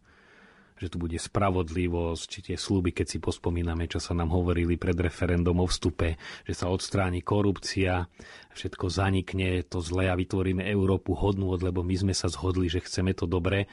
že 0.81 0.89
tu 0.89 0.97
bude 0.97 1.21
spravodlivosť, 1.21 2.25
či 2.25 2.41
tie 2.41 2.57
slúby, 2.57 2.97
keď 2.97 3.07
si 3.13 3.19
pospomíname, 3.21 3.85
čo 3.85 4.01
sa 4.01 4.17
nám 4.17 4.33
hovorili 4.33 4.81
pred 4.81 4.97
referendum 4.97 5.61
o 5.61 5.69
vstupe, 5.69 6.17
že 6.49 6.57
sa 6.57 6.73
odstráni 6.73 7.21
korupcia, 7.21 8.09
všetko 8.57 8.89
zanikne, 8.89 9.61
to 9.69 9.85
zle 9.85 10.09
a 10.09 10.17
vytvoríme 10.17 10.65
Európu 10.65 11.13
hodnú, 11.13 11.53
lebo 11.61 11.85
my 11.85 11.95
sme 12.01 12.15
sa 12.17 12.33
zhodli, 12.33 12.73
že 12.73 12.81
chceme 12.81 13.13
to 13.13 13.29
dobré. 13.29 13.69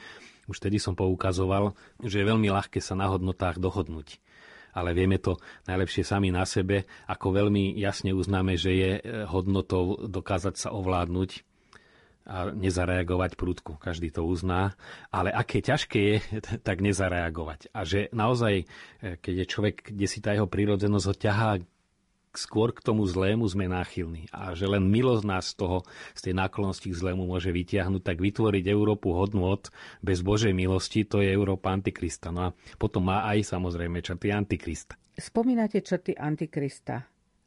Už 0.52 0.60
tedy 0.60 0.76
som 0.76 0.92
poukazoval, 0.92 1.72
že 2.04 2.20
je 2.20 2.28
veľmi 2.28 2.52
ľahké 2.52 2.84
sa 2.84 2.92
na 2.92 3.08
hodnotách 3.08 3.56
dohodnúť 3.56 4.20
ale 4.78 4.94
vieme 4.94 5.18
to 5.18 5.42
najlepšie 5.66 6.06
sami 6.06 6.30
na 6.30 6.46
sebe, 6.46 6.86
ako 7.10 7.34
veľmi 7.34 7.74
jasne 7.82 8.14
uznáme, 8.14 8.54
že 8.54 8.72
je 8.78 8.90
hodnotou 9.26 10.06
dokázať 10.06 10.54
sa 10.54 10.68
ovládnuť 10.70 11.47
a 12.28 12.52
nezareagovať 12.52 13.40
prúdku. 13.40 13.80
Každý 13.80 14.12
to 14.12 14.28
uzná. 14.28 14.76
Ale 15.08 15.32
aké 15.32 15.64
ťažké 15.64 15.98
je, 15.98 16.16
tak 16.68 16.84
nezareagovať. 16.84 17.72
A 17.72 17.88
že 17.88 18.12
naozaj, 18.12 18.68
e, 19.00 19.16
keď 19.16 19.34
je 19.42 19.46
človek, 19.48 19.76
kde 19.96 20.06
si 20.06 20.20
tá 20.20 20.36
jeho 20.36 20.44
prírodzenosť 20.44 21.06
ho 21.08 21.14
ťahá 21.16 21.50
skôr 22.36 22.70
k 22.76 22.84
tomu 22.84 23.08
zlému 23.08 23.48
sme 23.48 23.66
náchylní. 23.66 24.28
A 24.30 24.52
že 24.52 24.68
len 24.68 24.84
milosť 24.86 25.24
nás 25.24 25.50
z 25.50 25.64
toho, 25.64 25.82
z 26.12 26.30
tej 26.30 26.34
náklonnosti 26.36 26.92
k 26.92 26.98
zlému 27.00 27.24
môže 27.26 27.50
vytiahnuť, 27.50 28.02
tak 28.04 28.20
vytvoriť 28.20 28.64
Európu 28.68 29.16
hodnú 29.16 29.48
od 29.48 29.72
bez 30.04 30.20
Božej 30.20 30.52
milosti, 30.52 31.08
to 31.08 31.24
je 31.24 31.32
Európa 31.32 31.72
Antikrista. 31.72 32.30
No 32.30 32.52
a 32.52 32.54
potom 32.76 33.08
má 33.08 33.24
aj 33.26 33.48
samozrejme 33.48 34.04
črty 34.04 34.30
Antikrista. 34.30 34.94
Spomínate 35.16 35.82
črty 35.82 36.14
Antikrista. 36.14 37.02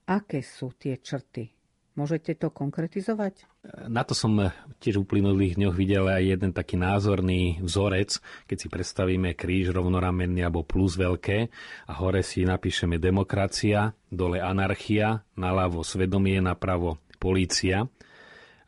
Aké 0.09 0.43
sú 0.43 0.75
tie 0.75 0.99
črty? 0.99 1.60
Môžete 1.91 2.39
to 2.39 2.47
konkretizovať? 2.47 3.43
Na 3.91 4.07
to 4.07 4.15
som 4.15 4.31
tiež 4.79 4.95
v 4.95 5.03
uplynulých 5.03 5.59
dňoch 5.59 5.75
videl 5.75 6.07
aj 6.07 6.23
jeden 6.23 6.51
taký 6.55 6.79
názorný 6.79 7.59
vzorec, 7.59 8.15
keď 8.47 8.57
si 8.57 8.67
predstavíme 8.71 9.35
kríž 9.35 9.75
rovnoramenný 9.75 10.39
alebo 10.39 10.63
plus 10.63 10.95
veľké 10.95 11.51
a 11.85 11.93
hore 11.99 12.23
si 12.23 12.47
napíšeme 12.47 12.95
demokracia, 12.95 13.91
dole 14.07 14.39
anarchia, 14.39 15.27
naľavo 15.35 15.83
svedomie, 15.83 16.39
napravo 16.39 16.95
polícia. 17.19 17.83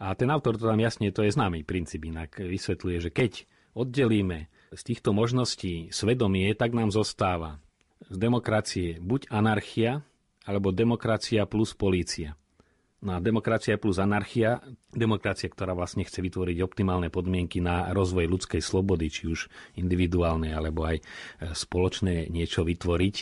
A 0.03 0.11
ten 0.19 0.27
autor 0.27 0.59
to 0.59 0.67
tam 0.67 0.83
jasne, 0.83 1.07
to 1.15 1.23
je 1.23 1.31
známy 1.31 1.63
princíp 1.63 2.03
inak, 2.03 2.43
vysvetľuje, 2.43 3.07
že 3.07 3.09
keď 3.15 3.47
oddelíme 3.71 4.51
z 4.75 4.81
týchto 4.83 5.15
možností 5.15 5.95
svedomie, 5.95 6.51
tak 6.59 6.75
nám 6.75 6.91
zostáva 6.91 7.63
z 8.11 8.19
demokracie 8.19 8.99
buď 8.99 9.31
anarchia, 9.31 10.03
alebo 10.43 10.75
demokracia 10.75 11.47
plus 11.47 11.71
polícia 11.71 12.35
na 13.03 13.19
demokracia 13.19 13.75
plus 13.75 13.99
anarchia, 13.99 14.63
demokracia, 14.95 15.51
ktorá 15.51 15.75
vlastne 15.75 16.07
chce 16.07 16.23
vytvoriť 16.23 16.57
optimálne 16.63 17.11
podmienky 17.11 17.59
na 17.59 17.91
rozvoj 17.91 18.25
ľudskej 18.25 18.63
slobody, 18.63 19.11
či 19.11 19.27
už 19.27 19.51
individuálne 19.75 20.55
alebo 20.55 20.87
aj 20.87 20.97
e, 20.97 21.03
spoločné 21.51 22.31
niečo 22.31 22.63
vytvoriť, 22.63 23.15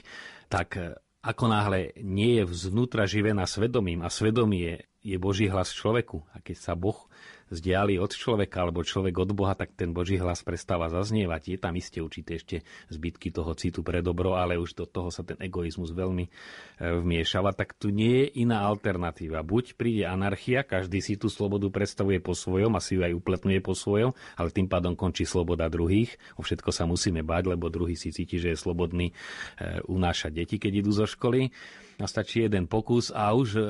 tak 0.48 0.70
e, 0.78 0.96
ako 1.26 1.46
náhle 1.50 1.98
nie 2.02 2.42
je 2.42 2.70
zvnútra 2.70 3.10
živená 3.10 3.50
svedomím 3.50 4.06
a 4.06 4.14
svedomie 4.14 4.86
je 5.02 5.18
Boží 5.18 5.50
hlas 5.50 5.74
človeku 5.74 6.22
a 6.34 6.38
keď 6.46 6.58
sa 6.62 6.74
Boh 6.78 7.10
vzdiali 7.52 8.00
od 8.00 8.16
človeka 8.16 8.64
alebo 8.64 8.82
človek 8.82 9.14
od 9.20 9.36
Boha, 9.36 9.54
tak 9.54 9.76
ten 9.76 9.92
Boží 9.92 10.16
hlas 10.16 10.42
prestáva 10.42 10.88
zaznievať. 10.88 11.54
Je 11.54 11.60
tam 11.60 11.76
isté 11.76 12.00
určité 12.00 12.40
ešte 12.40 12.64
zbytky 12.88 13.30
toho 13.36 13.52
citu 13.54 13.84
pre 13.84 14.00
dobro, 14.00 14.40
ale 14.40 14.56
už 14.56 14.74
do 14.80 14.88
toho 14.88 15.12
sa 15.12 15.22
ten 15.28 15.36
egoizmus 15.44 15.92
veľmi 15.92 16.26
e, 16.26 16.32
vmiešava. 17.04 17.52
Tak 17.52 17.76
tu 17.76 17.92
nie 17.92 18.26
je 18.26 18.48
iná 18.48 18.64
alternatíva. 18.64 19.44
Buď 19.44 19.76
príde 19.76 20.08
anarchia, 20.08 20.64
každý 20.64 21.04
si 21.04 21.20
tú 21.20 21.28
slobodu 21.28 21.68
predstavuje 21.68 22.24
po 22.24 22.32
svojom 22.32 22.72
a 22.74 22.82
si 22.82 22.96
ju 22.96 23.04
aj 23.04 23.14
upletňuje 23.14 23.60
po 23.60 23.76
svojom, 23.76 24.16
ale 24.40 24.56
tým 24.56 24.72
pádom 24.72 24.96
končí 24.96 25.28
sloboda 25.28 25.68
druhých. 25.68 26.16
O 26.40 26.42
všetko 26.42 26.72
sa 26.72 26.88
musíme 26.88 27.22
báť, 27.22 27.52
lebo 27.52 27.68
druhý 27.68 28.00
si 28.00 28.16
cíti, 28.16 28.40
že 28.40 28.56
je 28.56 28.58
slobodný 28.58 29.12
e, 29.12 29.84
unášať 29.92 30.32
deti, 30.32 30.56
keď 30.56 30.88
idú 30.88 30.96
zo 30.96 31.04
školy 31.04 31.52
a 32.02 32.10
stačí 32.10 32.42
jeden 32.42 32.66
pokus 32.66 33.14
a 33.14 33.32
už 33.38 33.50
e, 33.56 33.62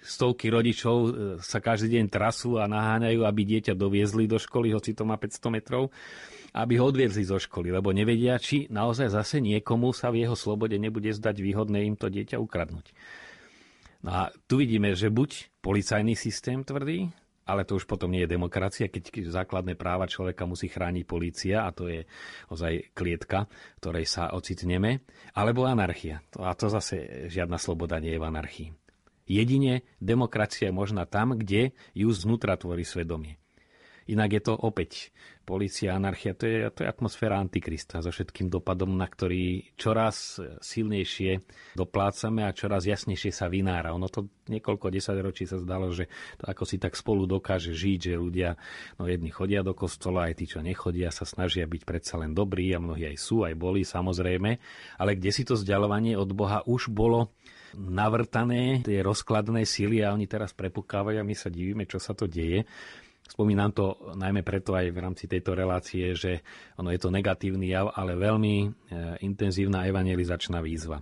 stovky 0.00 0.48
rodičov 0.48 0.96
e, 0.96 1.10
sa 1.44 1.60
každý 1.60 2.00
deň 2.00 2.06
trasú 2.08 2.56
a 2.56 2.64
naháňajú, 2.64 3.20
aby 3.22 3.42
dieťa 3.44 3.76
doviezli 3.76 4.24
do 4.24 4.40
školy, 4.40 4.72
hoci 4.72 4.96
to 4.96 5.04
má 5.04 5.20
500 5.20 5.52
metrov, 5.52 5.92
aby 6.56 6.80
ho 6.80 6.88
odviezli 6.88 7.22
zo 7.22 7.36
školy, 7.36 7.70
lebo 7.70 7.92
nevedia, 7.92 8.40
či 8.40 8.66
naozaj 8.72 9.12
zase 9.12 9.38
niekomu 9.38 9.92
sa 9.92 10.08
v 10.08 10.26
jeho 10.26 10.34
slobode 10.34 10.74
nebude 10.80 11.12
zdať 11.12 11.36
výhodné 11.38 11.86
im 11.86 11.94
to 11.94 12.08
dieťa 12.08 12.40
ukradnúť. 12.40 12.90
No 14.00 14.10
a 14.16 14.22
tu 14.48 14.58
vidíme, 14.58 14.96
že 14.96 15.12
buď 15.12 15.60
policajný 15.60 16.16
systém 16.16 16.64
tvrdý, 16.64 17.12
ale 17.46 17.66
to 17.66 17.76
už 17.80 17.88
potom 17.88 18.12
nie 18.12 18.22
je 18.24 18.34
demokracia, 18.36 18.92
keď 18.92 19.26
základné 19.26 19.74
práva 19.74 20.06
človeka 20.06 20.46
musí 20.46 20.70
chrániť 20.70 21.04
polícia 21.08 21.66
a 21.66 21.74
to 21.74 21.90
je 21.90 22.06
ozaj 22.52 22.94
klietka, 22.94 23.50
ktorej 23.82 24.06
sa 24.06 24.30
ocitneme, 24.36 25.02
alebo 25.34 25.66
anarchia. 25.66 26.22
A 26.38 26.54
to 26.54 26.70
zase 26.70 27.26
žiadna 27.32 27.58
sloboda 27.58 27.98
nie 27.98 28.14
je 28.14 28.22
v 28.22 28.28
anarchii. 28.28 28.68
Jedine 29.30 29.86
demokracia 30.02 30.70
je 30.70 30.74
možná 30.74 31.06
tam, 31.06 31.38
kde 31.38 31.70
ju 31.94 32.10
znútra 32.10 32.58
tvorí 32.58 32.82
svedomie. 32.82 33.38
Inak 34.10 34.30
je 34.34 34.42
to 34.42 34.58
opäť 34.58 35.14
policia, 35.50 35.98
anarchia, 35.98 36.38
to 36.38 36.46
je, 36.46 36.70
to 36.70 36.86
je 36.86 36.88
atmosféra 36.88 37.42
antikrista 37.42 37.98
so 37.98 38.14
všetkým 38.14 38.46
dopadom, 38.46 38.94
na 38.94 39.10
ktorý 39.10 39.74
čoraz 39.74 40.38
silnejšie 40.62 41.42
doplácame 41.74 42.46
a 42.46 42.54
čoraz 42.54 42.86
jasnejšie 42.86 43.34
sa 43.34 43.50
vynára. 43.50 43.90
Ono 43.98 44.06
to 44.06 44.30
niekoľko 44.46 44.94
desaťročí 44.94 45.50
sa 45.50 45.58
zdalo, 45.58 45.90
že 45.90 46.06
to 46.38 46.46
ako 46.46 46.62
si 46.62 46.78
tak 46.78 46.94
spolu 46.94 47.26
dokáže 47.26 47.74
žiť, 47.74 48.14
že 48.14 48.14
ľudia, 48.14 48.54
no 49.02 49.10
jedni 49.10 49.34
chodia 49.34 49.66
do 49.66 49.74
kostola, 49.74 50.30
aj 50.30 50.38
tí, 50.38 50.46
čo 50.46 50.62
nechodia, 50.62 51.10
sa 51.10 51.26
snažia 51.26 51.66
byť 51.66 51.82
predsa 51.82 52.14
len 52.22 52.30
dobrí 52.30 52.70
a 52.70 52.78
mnohí 52.78 53.10
aj 53.10 53.18
sú, 53.18 53.42
aj 53.42 53.58
boli 53.58 53.82
samozrejme, 53.82 54.50
ale 55.02 55.10
kde 55.18 55.30
si 55.34 55.42
to 55.42 55.58
vzdialovanie 55.58 56.14
od 56.14 56.30
Boha 56.30 56.62
už 56.62 56.94
bolo 56.94 57.34
navrtané, 57.74 58.82
tie 58.82 59.02
rozkladné 59.02 59.62
síly 59.62 60.02
a 60.02 60.10
oni 60.14 60.26
teraz 60.26 60.50
prepukávajú 60.54 61.22
a 61.22 61.26
my 61.26 61.34
sa 61.38 61.50
divíme, 61.50 61.86
čo 61.86 62.02
sa 62.02 62.14
to 62.14 62.26
deje. 62.26 62.66
Spomínam 63.30 63.70
to 63.70 63.94
najmä 64.18 64.42
preto 64.42 64.74
aj 64.74 64.90
v 64.90 64.98
rámci 64.98 65.30
tejto 65.30 65.54
relácie, 65.54 66.18
že 66.18 66.42
ono 66.74 66.90
je 66.90 66.98
to 66.98 67.14
negatívny 67.14 67.70
jav, 67.70 67.94
ale 67.94 68.18
veľmi 68.18 68.54
e, 68.58 68.68
intenzívna 69.22 69.86
evangelizačná 69.86 70.58
výzva. 70.58 70.98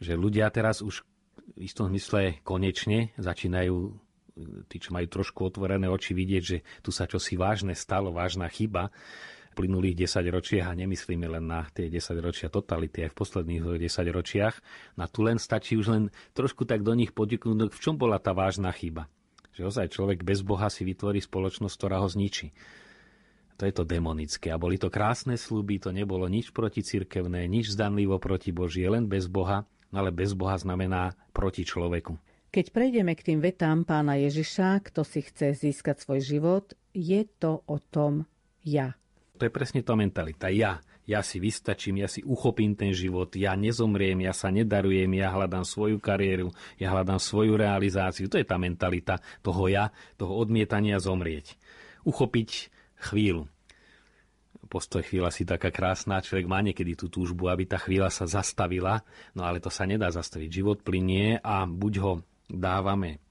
Že 0.00 0.16
ľudia 0.16 0.48
teraz 0.48 0.80
už 0.80 1.04
v 1.52 1.68
istom 1.68 1.92
zmysle 1.92 2.40
konečne 2.40 3.12
začínajú 3.20 3.76
tí, 4.70 4.76
čo 4.78 4.94
majú 4.94 5.06
trošku 5.10 5.52
otvorené 5.52 5.90
oči, 5.90 6.14
vidieť, 6.14 6.42
že 6.42 6.58
tu 6.80 6.94
sa 6.94 7.04
čosi 7.04 7.34
vážne 7.34 7.74
stalo, 7.74 8.14
vážna 8.14 8.46
chyba 8.48 8.88
v 9.52 9.66
plynulých 9.66 10.06
10 10.06 10.32
ročiach 10.32 10.70
a 10.70 10.78
nemyslíme 10.78 11.26
len 11.26 11.44
na 11.44 11.66
tie 11.74 11.90
10 11.90 12.14
ročia 12.22 12.48
totality, 12.48 13.04
aj 13.04 13.10
v 13.10 13.18
posledných 13.18 13.62
10 13.84 14.16
ročiach. 14.16 14.54
Na 14.94 15.10
tu 15.10 15.26
len 15.26 15.36
stačí 15.42 15.74
už 15.74 15.86
len 15.90 16.04
trošku 16.32 16.62
tak 16.62 16.86
do 16.86 16.94
nich 16.94 17.10
podiknúť, 17.10 17.74
v 17.74 17.82
čom 17.82 17.98
bola 17.98 18.22
tá 18.22 18.30
vážna 18.30 18.70
chyba. 18.70 19.10
Že 19.58 19.74
ozaj 19.74 19.86
človek 19.90 20.22
bez 20.22 20.46
Boha 20.46 20.70
si 20.70 20.86
vytvorí 20.86 21.18
spoločnosť, 21.18 21.74
ktorá 21.74 21.98
ho 21.98 22.06
zničí. 22.06 22.54
To 23.58 23.66
je 23.66 23.74
to 23.74 23.82
demonické. 23.82 24.54
A 24.54 24.62
boli 24.62 24.78
to 24.78 24.86
krásne 24.86 25.34
sluby, 25.34 25.82
to 25.82 25.90
nebolo 25.90 26.30
nič 26.30 26.54
proti 26.54 26.86
cirkevné, 26.86 27.50
nič 27.50 27.74
zdanlivo 27.74 28.22
proti 28.22 28.54
Božie, 28.54 28.86
len 28.86 29.10
bez 29.10 29.26
Boha, 29.26 29.66
ale 29.90 30.14
bez 30.14 30.38
Boha 30.38 30.54
znamená 30.54 31.18
proti 31.34 31.66
človeku. 31.66 32.14
Keď 32.54 32.70
prejdeme 32.70 33.18
k 33.18 33.34
tým 33.34 33.42
vetám 33.42 33.82
pána 33.82 34.14
Ježiša, 34.14 34.78
kto 34.86 35.02
si 35.02 35.26
chce 35.26 35.58
získať 35.58 36.06
svoj 36.06 36.22
život, 36.22 36.78
je 36.94 37.26
to 37.42 37.66
o 37.66 37.82
tom 37.82 38.30
ja. 38.62 38.94
To 39.42 39.42
je 39.42 39.50
presne 39.50 39.82
tá 39.82 39.98
mentalita. 39.98 40.54
Ja 40.54 40.78
ja 41.08 41.24
si 41.24 41.40
vystačím, 41.40 42.04
ja 42.04 42.08
si 42.08 42.20
uchopím 42.20 42.76
ten 42.76 42.92
život, 42.92 43.32
ja 43.32 43.56
nezomriem, 43.56 44.28
ja 44.28 44.36
sa 44.36 44.52
nedarujem, 44.52 45.08
ja 45.16 45.32
hľadám 45.32 45.64
svoju 45.64 45.96
kariéru, 45.96 46.52
ja 46.76 46.92
hľadám 46.92 47.16
svoju 47.16 47.56
realizáciu. 47.56 48.28
To 48.28 48.36
je 48.36 48.44
tá 48.44 48.60
mentalita 48.60 49.16
toho 49.40 49.72
ja, 49.72 49.88
toho 50.20 50.36
odmietania 50.36 51.00
zomrieť. 51.00 51.56
Uchopiť 52.04 52.68
chvíľu. 53.08 53.48
postoj 54.68 55.00
chvíľa 55.00 55.32
si 55.32 55.48
taká 55.48 55.72
krásna, 55.72 56.20
človek 56.20 56.44
má 56.44 56.60
niekedy 56.60 56.92
tú 56.92 57.08
túžbu, 57.08 57.48
aby 57.48 57.64
tá 57.64 57.80
chvíľa 57.80 58.12
sa 58.12 58.28
zastavila, 58.28 59.00
no 59.32 59.48
ale 59.48 59.64
to 59.64 59.72
sa 59.72 59.88
nedá 59.88 60.12
zastaviť. 60.12 60.60
Život 60.60 60.84
plinie 60.84 61.40
a 61.40 61.64
buď 61.64 61.92
ho 62.04 62.12
dávame 62.52 63.27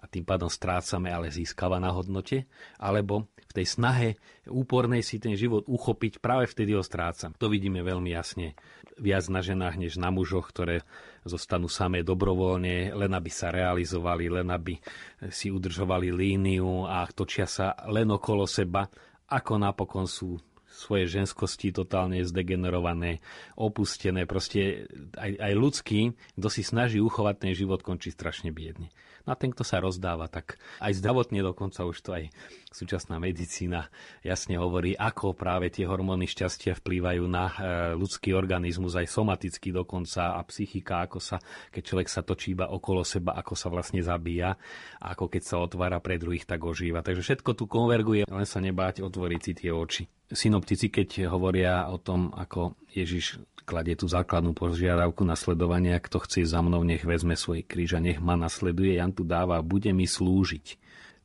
a 0.00 0.08
tým 0.08 0.24
pádom 0.24 0.48
strácame, 0.48 1.12
ale 1.12 1.28
získava 1.28 1.76
na 1.76 1.92
hodnote, 1.92 2.48
alebo 2.80 3.28
v 3.36 3.52
tej 3.52 3.66
snahe 3.68 4.08
úpornej 4.48 5.04
si 5.04 5.20
ten 5.20 5.36
život 5.36 5.68
uchopiť, 5.68 6.24
práve 6.24 6.48
vtedy 6.48 6.72
ho 6.72 6.80
strácam. 6.80 7.36
To 7.36 7.52
vidíme 7.52 7.84
veľmi 7.84 8.10
jasne. 8.10 8.56
Viac 8.96 9.28
na 9.28 9.44
ženách, 9.44 9.76
než 9.76 10.00
na 10.00 10.08
mužoch, 10.08 10.48
ktoré 10.48 10.82
zostanú 11.24 11.68
samé 11.68 12.00
dobrovoľne, 12.00 12.96
len 12.96 13.12
aby 13.12 13.30
sa 13.30 13.52
realizovali, 13.52 14.32
len 14.40 14.48
aby 14.48 14.80
si 15.28 15.52
udržovali 15.52 16.08
líniu 16.08 16.88
a 16.88 17.04
točia 17.12 17.44
sa 17.44 17.76
len 17.88 18.08
okolo 18.08 18.48
seba, 18.48 18.88
ako 19.30 19.52
napokon 19.60 20.10
sú 20.10 20.40
svoje 20.80 21.04
ženskosti 21.04 21.76
totálne 21.76 22.24
zdegenerované, 22.24 23.20
opustené. 23.60 24.24
Proste 24.24 24.88
aj, 25.20 25.36
aj 25.36 25.52
ľudský, 25.52 26.00
kto 26.40 26.48
si 26.48 26.64
snaží 26.64 26.96
uchovať 26.96 27.36
ten 27.36 27.52
život, 27.52 27.84
končí 27.84 28.08
strašne 28.08 28.48
biedne. 28.48 28.88
No 29.28 29.36
a 29.36 29.38
ten, 29.38 29.52
kto 29.52 29.60
sa 29.62 29.84
rozdáva, 29.84 30.32
tak 30.32 30.56
aj 30.80 30.96
zdravotne 30.96 31.44
dokonca 31.44 31.84
už 31.84 31.98
to 32.00 32.10
aj 32.16 32.24
súčasná 32.72 33.20
medicína 33.20 33.92
jasne 34.24 34.56
hovorí, 34.56 34.96
ako 34.96 35.36
práve 35.36 35.68
tie 35.68 35.84
hormóny 35.84 36.24
šťastia 36.24 36.78
vplývajú 36.80 37.24
na 37.28 37.44
e, 37.46 37.54
ľudský 38.00 38.32
organizmus, 38.32 38.96
aj 38.96 39.12
somaticky 39.12 39.76
dokonca 39.76 40.38
a 40.38 40.40
psychika, 40.48 41.04
ako 41.04 41.20
sa, 41.20 41.36
keď 41.68 41.82
človek 41.84 42.08
sa 42.08 42.24
točí 42.24 42.56
iba 42.56 42.72
okolo 42.72 43.04
seba, 43.04 43.36
ako 43.36 43.52
sa 43.52 43.68
vlastne 43.68 44.00
zabíja, 44.00 44.56
a 45.02 45.12
ako 45.12 45.28
keď 45.28 45.42
sa 45.44 45.56
otvára 45.60 46.00
pre 46.00 46.16
druhých, 46.16 46.48
tak 46.48 46.64
ožíva. 46.64 47.04
Takže 47.04 47.20
všetko 47.20 47.50
tu 47.52 47.68
konverguje, 47.68 48.24
len 48.24 48.48
sa 48.48 48.62
nebáť 48.64 49.04
otvoriť 49.04 49.40
si 49.44 49.52
tie 49.52 49.70
oči 49.74 50.08
synoptici, 50.32 50.88
keď 50.88 51.30
hovoria 51.30 51.86
o 51.90 51.98
tom, 51.98 52.30
ako 52.34 52.78
Ježiš 52.90 53.42
kladie 53.66 53.94
tú 53.94 54.10
základnú 54.10 54.50
požiadavku 54.50 55.22
nasledovania, 55.22 56.02
kto 56.02 56.22
chce 56.26 56.42
za 56.42 56.58
mnou, 56.58 56.82
nech 56.82 57.06
vezme 57.06 57.38
svoj 57.38 57.62
kríž 57.62 57.94
a 57.94 58.00
nech 58.02 58.18
ma 58.18 58.34
nasleduje, 58.34 58.98
Jan 58.98 59.14
tu 59.14 59.22
dáva, 59.22 59.62
bude 59.62 59.94
mi 59.94 60.10
slúžiť, 60.10 60.78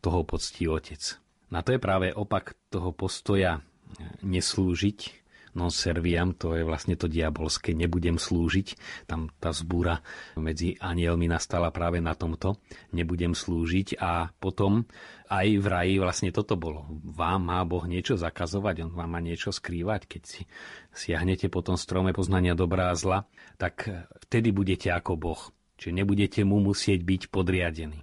toho 0.05 0.21
poctí 0.21 0.69
otec. 0.69 1.17
Na 1.49 1.65
to 1.65 1.73
je 1.73 1.79
práve 1.81 2.13
opak 2.13 2.53
toho 2.69 2.93
postoja 2.93 3.65
neslúžiť, 4.21 5.25
non 5.55 5.71
serviam, 5.71 6.35
to 6.35 6.53
je 6.53 6.67
vlastne 6.67 6.99
to 6.99 7.07
diabolské, 7.07 7.71
nebudem 7.71 8.19
slúžiť. 8.19 8.75
Tam 9.07 9.31
tá 9.39 9.55
zbúra 9.55 10.03
medzi 10.35 10.75
anielmi 10.83 11.31
nastala 11.31 11.71
práve 11.71 12.03
na 12.03 12.11
tomto, 12.11 12.59
nebudem 12.91 13.31
slúžiť 13.31 13.95
a 13.97 14.29
potom 14.35 14.83
aj 15.29 15.47
v 15.57 15.65
raji 15.65 15.95
vlastne 15.97 16.29
toto 16.29 16.57
bolo. 16.57 16.85
Vám 17.03 17.49
má 17.49 17.59
Boh 17.65 17.85
niečo 17.85 18.15
zakazovať, 18.15 18.85
on 18.85 18.91
vám 18.93 19.09
má 19.17 19.19
niečo 19.21 19.49
skrývať, 19.49 20.05
keď 20.05 20.21
si 20.25 20.41
siahnete 20.93 21.49
po 21.49 21.65
tom 21.65 21.75
strome 21.75 22.13
poznania 22.13 22.57
dobrá 22.57 22.93
a 22.93 22.99
zla, 22.99 23.29
tak 23.57 23.89
vtedy 24.29 24.53
budete 24.53 24.93
ako 24.93 25.17
Boh. 25.17 25.41
Čiže 25.75 25.91
nebudete 25.91 26.41
mu 26.47 26.63
musieť 26.63 27.03
byť 27.03 27.21
podriadení. 27.29 27.99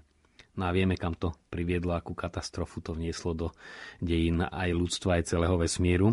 No 0.53 0.69
a 0.69 0.71
vieme, 0.77 1.01
kam 1.01 1.17
to 1.17 1.33
priviedlo, 1.49 1.97
akú 1.97 2.13
katastrofu 2.13 2.85
to 2.85 2.93
vnieslo 2.93 3.33
do 3.33 3.49
dejín 4.05 4.45
aj 4.45 4.69
ľudstva, 4.77 5.17
aj 5.17 5.33
celého 5.33 5.57
vesmíru. 5.57 6.13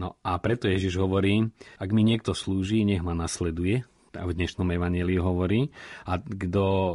No 0.00 0.16
a 0.24 0.40
preto 0.40 0.72
Ježiš 0.72 0.96
hovorí, 0.96 1.52
ak 1.76 1.92
mi 1.92 2.00
niekto 2.00 2.32
slúži, 2.32 2.88
nech 2.88 3.04
ma 3.04 3.12
nasleduje, 3.12 3.84
v 4.22 4.32
dnešnom 4.38 4.70
evaníliu 4.70 5.18
hovorí. 5.18 5.74
A 6.06 6.22
kto 6.22 6.64
e, 6.64 6.94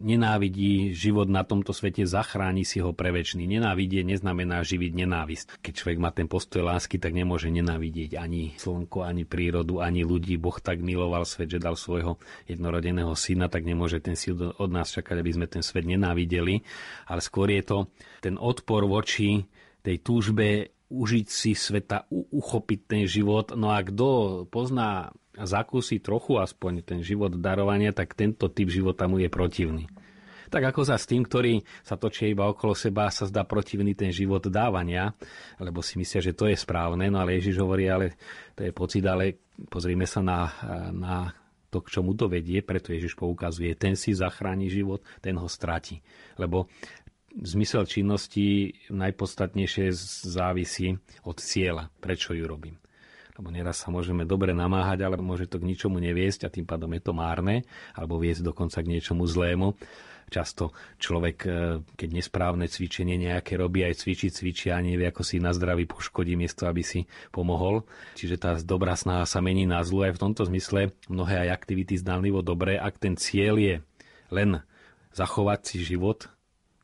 nenávidí 0.00 0.96
život 0.96 1.28
na 1.28 1.44
tomto 1.44 1.76
svete, 1.76 2.08
zachráni 2.08 2.64
si 2.64 2.80
ho 2.80 2.96
pre 2.96 3.12
väčší. 3.12 3.44
Nenávidie 3.44 4.00
neznamená 4.00 4.64
živiť 4.64 4.92
nenávisť. 4.96 5.46
Keď 5.60 5.72
človek 5.76 5.98
má 6.00 6.10
ten 6.10 6.24
postoj 6.24 6.64
lásky, 6.64 6.96
tak 6.96 7.12
nemôže 7.12 7.52
nenávidieť 7.52 8.16
ani 8.16 8.56
slnko, 8.56 9.04
ani 9.04 9.28
prírodu, 9.28 9.84
ani 9.84 10.00
ľudí. 10.00 10.40
Boh 10.40 10.56
tak 10.56 10.80
miloval 10.80 11.28
svet, 11.28 11.52
že 11.52 11.60
dal 11.60 11.76
svojho 11.76 12.16
jednorodeného 12.48 13.12
syna, 13.12 13.52
tak 13.52 13.68
nemôže 13.68 14.00
ten 14.00 14.16
si 14.16 14.32
od 14.32 14.70
nás 14.72 14.88
čakať, 14.88 15.20
aby 15.20 15.30
sme 15.36 15.46
ten 15.50 15.60
svet 15.60 15.84
nenávideli. 15.84 16.64
Ale 17.10 17.20
skôr 17.20 17.52
je 17.52 17.62
to 17.66 17.78
ten 18.24 18.40
odpor 18.40 18.88
voči 18.88 19.44
tej 19.80 19.96
túžbe 20.00 20.76
užiť 20.90 21.26
si 21.30 21.54
sveta, 21.54 22.10
uchopiť 22.10 22.80
ten 22.84 23.02
život. 23.06 23.54
No 23.54 23.70
a 23.70 23.78
kto 23.80 24.42
pozná 24.50 25.14
zakúsi 25.44 26.00
trochu 26.00 26.40
aspoň 26.40 26.84
ten 26.84 27.00
život 27.00 27.36
darovania, 27.36 27.92
tak 27.94 28.16
tento 28.16 28.48
typ 28.50 28.68
života 28.68 29.06
mu 29.06 29.20
je 29.20 29.28
protivný. 29.30 29.84
Tak 30.50 30.74
ako 30.74 30.82
sa 30.82 30.98
s 30.98 31.06
tým, 31.06 31.22
ktorý 31.22 31.62
sa 31.86 31.94
točí 31.94 32.34
iba 32.34 32.50
okolo 32.50 32.74
seba, 32.74 33.06
sa 33.14 33.30
zdá 33.30 33.46
protivný 33.46 33.94
ten 33.94 34.10
život 34.10 34.42
dávania, 34.50 35.14
lebo 35.62 35.78
si 35.78 35.94
myslia, 36.02 36.18
že 36.18 36.34
to 36.34 36.50
je 36.50 36.58
správne, 36.58 37.06
no 37.06 37.22
ale 37.22 37.38
Ježiš 37.38 37.62
hovorí, 37.62 37.86
ale 37.86 38.18
to 38.58 38.66
je 38.66 38.74
pocit, 38.74 39.06
ale 39.06 39.46
pozrime 39.70 40.10
sa 40.10 40.18
na, 40.26 40.50
na 40.90 41.30
to, 41.70 41.78
k 41.78 41.94
čomu 41.94 42.18
to 42.18 42.26
vedie, 42.26 42.66
preto 42.66 42.90
Ježiš 42.90 43.14
poukazuje, 43.14 43.78
ten 43.78 43.94
si 43.94 44.10
zachráni 44.10 44.66
život, 44.66 45.06
ten 45.22 45.38
ho 45.38 45.46
stráti. 45.46 46.02
Lebo 46.34 46.66
zmysel 47.30 47.86
činnosti 47.86 48.74
najpodstatnejšie 48.90 49.94
závisí 50.26 50.98
od 51.22 51.38
cieľa, 51.38 51.94
prečo 52.02 52.34
ju 52.34 52.42
robím 52.42 52.74
lebo 53.40 53.48
neraz 53.48 53.80
sa 53.80 53.88
môžeme 53.88 54.28
dobre 54.28 54.52
namáhať, 54.52 55.00
ale 55.00 55.16
môže 55.16 55.48
to 55.48 55.56
k 55.56 55.64
ničomu 55.64 55.96
neviesť 55.96 56.44
a 56.44 56.52
tým 56.52 56.68
pádom 56.68 56.92
je 56.92 57.00
to 57.00 57.16
márne, 57.16 57.64
alebo 57.96 58.20
viesť 58.20 58.44
dokonca 58.44 58.84
k 58.84 58.92
niečomu 58.92 59.24
zlému. 59.24 59.72
Často 60.28 60.76
človek, 61.00 61.38
e, 61.48 61.50
keď 61.96 62.08
nesprávne 62.20 62.68
cvičenie 62.68 63.16
nejaké 63.16 63.56
robí, 63.56 63.80
aj 63.80 64.04
cvičí, 64.04 64.28
cvičí 64.28 64.68
a 64.68 64.78
nevie, 64.78 65.08
ako 65.08 65.24
si 65.24 65.40
na 65.40 65.56
zdraví 65.56 65.88
poškodí 65.88 66.36
miesto, 66.36 66.68
aby 66.68 66.84
si 66.84 67.08
pomohol. 67.32 67.82
Čiže 68.14 68.36
tá 68.36 68.50
dobrá 68.60 68.92
snaha 68.92 69.24
sa 69.24 69.40
mení 69.40 69.64
na 69.64 69.80
zlu 69.82 70.04
aj 70.04 70.20
v 70.20 70.22
tomto 70.22 70.44
zmysle. 70.46 70.92
Mnohé 71.08 71.48
aj 71.48 71.64
aktivity 71.64 71.96
zdanlivo 71.96 72.44
dobré, 72.44 72.76
ak 72.76 73.00
ten 73.00 73.16
cieľ 73.16 73.56
je 73.56 73.74
len 74.30 74.60
zachovať 75.16 75.60
si 75.64 75.82
život, 75.82 76.28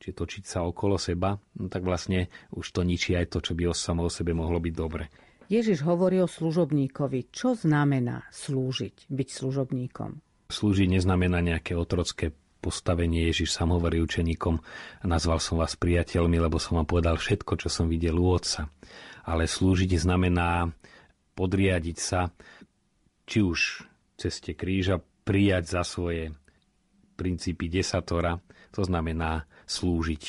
či 0.01 0.11
točiť 0.11 0.43
sa 0.43 0.65
okolo 0.67 0.97
seba, 0.99 1.39
no 1.61 1.69
tak 1.69 1.87
vlastne 1.87 2.33
už 2.51 2.67
to 2.73 2.81
ničí 2.83 3.15
aj 3.15 3.31
to, 3.31 3.39
čo 3.45 3.53
by 3.55 3.71
o 3.71 3.75
samo 3.77 4.09
o 4.09 4.11
sebe 4.11 4.35
mohlo 4.35 4.59
byť 4.59 4.75
dobre. 4.75 5.07
Ježiš 5.47 5.87
hovorí 5.87 6.19
o 6.19 6.27
služobníkovi. 6.27 7.31
Čo 7.31 7.55
znamená 7.55 8.27
slúžiť, 8.35 9.07
byť 9.07 9.29
služobníkom? 9.31 10.11
Slúžiť 10.51 10.89
neznamená 10.91 11.39
nejaké 11.39 11.79
otrocké 11.79 12.35
postavenie. 12.59 13.31
Ježiš 13.31 13.55
sám 13.55 13.79
hovorí 13.79 14.03
učeníkom, 14.03 14.59
nazval 15.07 15.39
som 15.39 15.63
vás 15.63 15.79
priateľmi, 15.79 16.43
lebo 16.43 16.59
som 16.59 16.83
vám 16.83 16.89
povedal 16.91 17.15
všetko, 17.15 17.63
čo 17.63 17.69
som 17.71 17.87
videl 17.87 18.19
u 18.19 18.27
Otca. 18.35 18.67
Ale 19.23 19.47
slúžiť 19.47 19.95
znamená 19.95 20.71
podriadiť 21.39 21.99
sa, 21.99 22.35
či 23.27 23.43
už 23.43 23.87
ceste 24.19 24.59
kríža, 24.59 24.99
prijať 25.27 25.79
za 25.79 25.83
svoje 25.83 26.35
princípy 27.19 27.71
desatora, 27.71 28.39
to 28.75 28.83
znamená 28.83 29.47
slúžiť. 29.67 30.23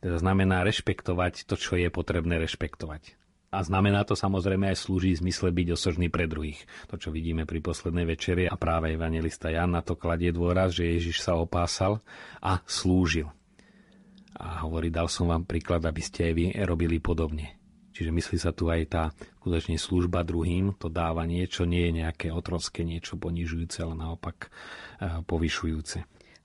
Teda 0.00 0.16
znamená 0.18 0.64
rešpektovať 0.64 1.44
to, 1.44 1.54
čo 1.60 1.76
je 1.78 1.88
potrebné 1.88 2.40
rešpektovať. 2.40 3.21
A 3.52 3.60
znamená 3.60 4.00
to 4.08 4.16
samozrejme 4.16 4.72
aj 4.72 4.80
slúži 4.80 5.12
zmysle 5.12 5.52
byť 5.52 5.76
osožný 5.76 6.08
pre 6.08 6.24
druhých. 6.24 6.64
To, 6.88 6.96
čo 6.96 7.12
vidíme 7.12 7.44
pri 7.44 7.60
poslednej 7.60 8.08
večeri 8.08 8.48
a 8.48 8.56
práve 8.56 8.96
evangelista 8.96 9.52
Jan 9.52 9.76
na 9.76 9.84
to 9.84 9.92
kladie 9.92 10.32
dôraz, 10.32 10.72
že 10.72 10.88
Ježiš 10.88 11.20
sa 11.20 11.36
opásal 11.36 12.00
a 12.40 12.64
slúžil. 12.64 13.28
A 14.32 14.64
hovorí, 14.64 14.88
dal 14.88 15.12
som 15.12 15.28
vám 15.28 15.44
príklad, 15.44 15.84
aby 15.84 16.00
ste 16.00 16.32
aj 16.32 16.32
vy 16.32 16.44
robili 16.64 16.96
podobne. 16.96 17.60
Čiže 17.92 18.08
myslí 18.08 18.36
sa 18.40 18.56
tu 18.56 18.72
aj 18.72 18.82
tá 18.88 19.02
skutočne 19.44 19.76
služba 19.76 20.24
druhým, 20.24 20.72
to 20.80 20.88
dávanie, 20.88 21.44
čo 21.44 21.68
nie 21.68 21.92
je 21.92 22.00
nejaké 22.00 22.32
otrocké, 22.32 22.88
niečo 22.88 23.20
ponižujúce, 23.20 23.84
ale 23.84 23.94
naopak 24.00 24.48
e, 24.48 25.20
povyšujúce. 25.28 26.00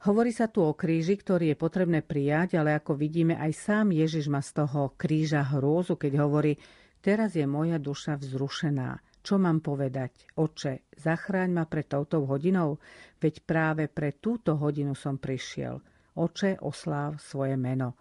Hovorí 0.06 0.36
sa 0.36 0.52
tu 0.52 0.62
o 0.62 0.76
kríži, 0.76 1.18
ktorý 1.18 1.56
je 1.56 1.58
potrebné 1.58 2.04
prijať, 2.04 2.60
ale 2.60 2.76
ako 2.78 3.00
vidíme, 3.00 3.34
aj 3.40 3.52
sám 3.56 3.96
Ježiš 3.96 4.28
má 4.30 4.44
z 4.44 4.62
toho 4.62 4.94
kríža 4.94 5.42
hrôzu, 5.42 5.96
keď 5.96 6.22
hovorí, 6.22 6.60
Teraz 7.02 7.38
je 7.38 7.46
moja 7.46 7.78
duša 7.78 8.18
vzrušená. 8.20 9.00
Čo 9.22 9.36
mám 9.36 9.60
povedať? 9.60 10.24
Oče, 10.40 10.88
zachráň 10.96 11.52
ma 11.52 11.66
pred 11.68 11.84
touto 11.84 12.24
hodinou, 12.24 12.80
veď 13.20 13.44
práve 13.44 13.84
pre 13.92 14.16
túto 14.16 14.56
hodinu 14.56 14.96
som 14.96 15.20
prišiel. 15.20 15.84
Oče, 16.16 16.64
osláv 16.64 17.20
svoje 17.20 17.60
meno. 17.60 18.00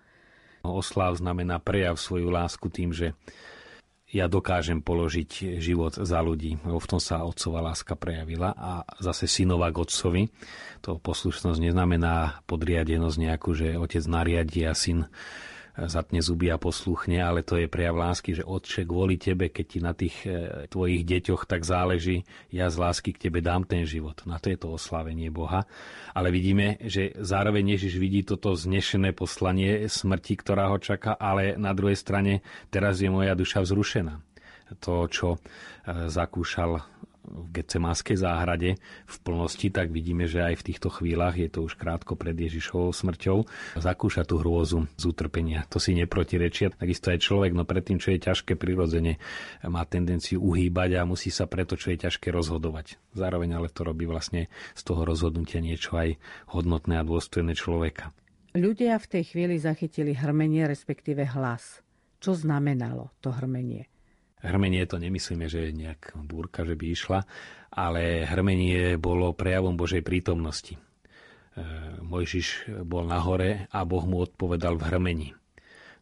Osláv 0.63 1.19
znamená 1.19 1.59
prejav 1.59 1.99
svoju 1.99 2.31
lásku 2.31 2.67
tým, 2.71 2.95
že 2.95 3.15
ja 4.07 4.31
dokážem 4.31 4.79
položiť 4.87 5.59
život 5.59 5.99
za 5.99 6.23
ľudí, 6.23 6.63
lebo 6.63 6.79
v 6.79 6.91
tom 6.95 7.03
sa 7.03 7.27
otcová 7.27 7.59
láska 7.59 7.99
prejavila 7.99 8.55
a 8.55 8.87
zase 9.03 9.27
synova 9.27 9.75
k 9.75 9.83
otcovi. 9.83 10.23
To 10.87 11.03
poslušnosť 11.03 11.59
neznamená 11.59 12.47
podriadenosť 12.47 13.19
nejakú, 13.19 13.51
že 13.51 13.75
otec 13.75 14.07
nariadí 14.07 14.63
a 14.63 14.79
syn 14.79 15.11
zatne 15.85 16.25
zuby 16.25 16.49
a 16.49 16.57
posluchne, 16.57 17.21
ale 17.21 17.45
to 17.45 17.61
je 17.61 17.69
prejav 17.69 17.93
lásky, 17.93 18.33
že 18.33 18.49
Otče, 18.49 18.89
kvôli 18.89 19.21
Tebe, 19.21 19.53
keď 19.53 19.67
ti 19.69 19.79
na 19.85 19.93
tých 19.93 20.17
e, 20.25 20.65
tvojich 20.73 21.05
deťoch 21.05 21.45
tak 21.45 21.69
záleží, 21.69 22.25
ja 22.49 22.73
z 22.73 22.81
lásky 22.81 23.13
k 23.13 23.29
Tebe 23.29 23.45
dám 23.45 23.69
ten 23.69 23.85
život. 23.85 24.25
Na 24.25 24.41
to 24.41 24.49
je 24.49 24.57
to 24.57 24.73
oslávenie 24.73 25.29
Boha. 25.29 25.69
Ale 26.17 26.33
vidíme, 26.33 26.81
že 26.81 27.13
zároveň 27.21 27.77
Ježiš 27.77 28.01
vidí 28.01 28.25
toto 28.25 28.57
znešené 28.57 29.13
poslanie 29.13 29.85
smrti, 29.85 30.35
ktorá 30.41 30.73
ho 30.73 30.81
čaká, 30.81 31.13
ale 31.21 31.61
na 31.61 31.77
druhej 31.77 32.01
strane 32.01 32.41
teraz 32.73 33.05
je 33.05 33.13
moja 33.13 33.37
duša 33.37 33.61
vzrušená 33.61 34.25
to, 34.83 35.07
čo 35.07 35.29
zakúšal 35.87 36.83
v 37.27 37.47
Getsemánskej 37.51 38.17
záhrade 38.23 38.79
v 39.07 39.17
plnosti, 39.27 39.69
tak 39.69 39.91
vidíme, 39.91 40.31
že 40.31 40.43
aj 40.43 40.63
v 40.63 40.67
týchto 40.73 40.89
chvíľach, 40.89 41.35
je 41.35 41.51
to 41.51 41.67
už 41.67 41.75
krátko 41.75 42.15
pred 42.15 42.39
Ježišovou 42.39 42.95
smrťou, 42.95 43.47
zakúša 43.77 44.23
tú 44.23 44.39
hrôzu 44.39 44.87
z 44.95 45.05
utrpenia. 45.11 45.67
To 45.75 45.83
si 45.83 45.93
neprotirečia. 45.99 46.73
Takisto 46.73 47.11
aj 47.11 47.19
človek, 47.21 47.53
no 47.53 47.67
pred 47.67 47.83
tým, 47.83 47.99
čo 47.99 48.15
je 48.15 48.23
ťažké 48.23 48.55
prirodzene, 48.55 49.19
má 49.67 49.83
tendenciu 49.85 50.39
uhýbať 50.41 51.03
a 51.03 51.09
musí 51.09 51.35
sa 51.35 51.51
preto, 51.51 51.75
čo 51.75 51.91
je 51.91 52.07
ťažké 52.07 52.31
rozhodovať. 52.31 52.97
Zároveň 53.13 53.59
ale 53.59 53.69
to 53.69 53.83
robí 53.83 54.07
vlastne 54.07 54.47
z 54.79 54.83
toho 54.87 55.03
rozhodnutia 55.03 55.59
niečo 55.59 55.99
aj 55.99 56.17
hodnotné 56.55 57.03
a 57.03 57.07
dôstojné 57.07 57.59
človeka. 57.59 58.15
Ľudia 58.57 58.97
v 58.97 59.07
tej 59.11 59.23
chvíli 59.37 59.61
zachytili 59.61 60.17
hrmenie, 60.17 60.65
respektíve 60.65 61.29
hlas. 61.37 61.85
Čo 62.25 62.33
znamenalo 62.33 63.13
to 63.21 63.29
hrmenie? 63.29 63.85
Hrmenie 64.47 64.87
to 64.87 65.03
nemyslíme, 65.03 65.51
že 65.51 65.69
je 65.69 65.73
nejak 65.75 66.15
búrka, 66.23 66.63
že 66.63 66.79
by 66.79 66.87
išla, 66.95 67.21
ale 67.75 68.23
hrmenie 68.23 68.95
bolo 68.97 69.35
prejavom 69.35 69.75
Božej 69.75 70.07
prítomnosti. 70.07 70.79
E, 70.79 70.81
Mojžiš 71.99 72.71
bol 72.87 73.11
na 73.11 73.19
hore 73.19 73.67
a 73.75 73.83
Boh 73.83 74.07
mu 74.07 74.23
odpovedal 74.23 74.79
v 74.79 74.87
hrmení 74.87 75.29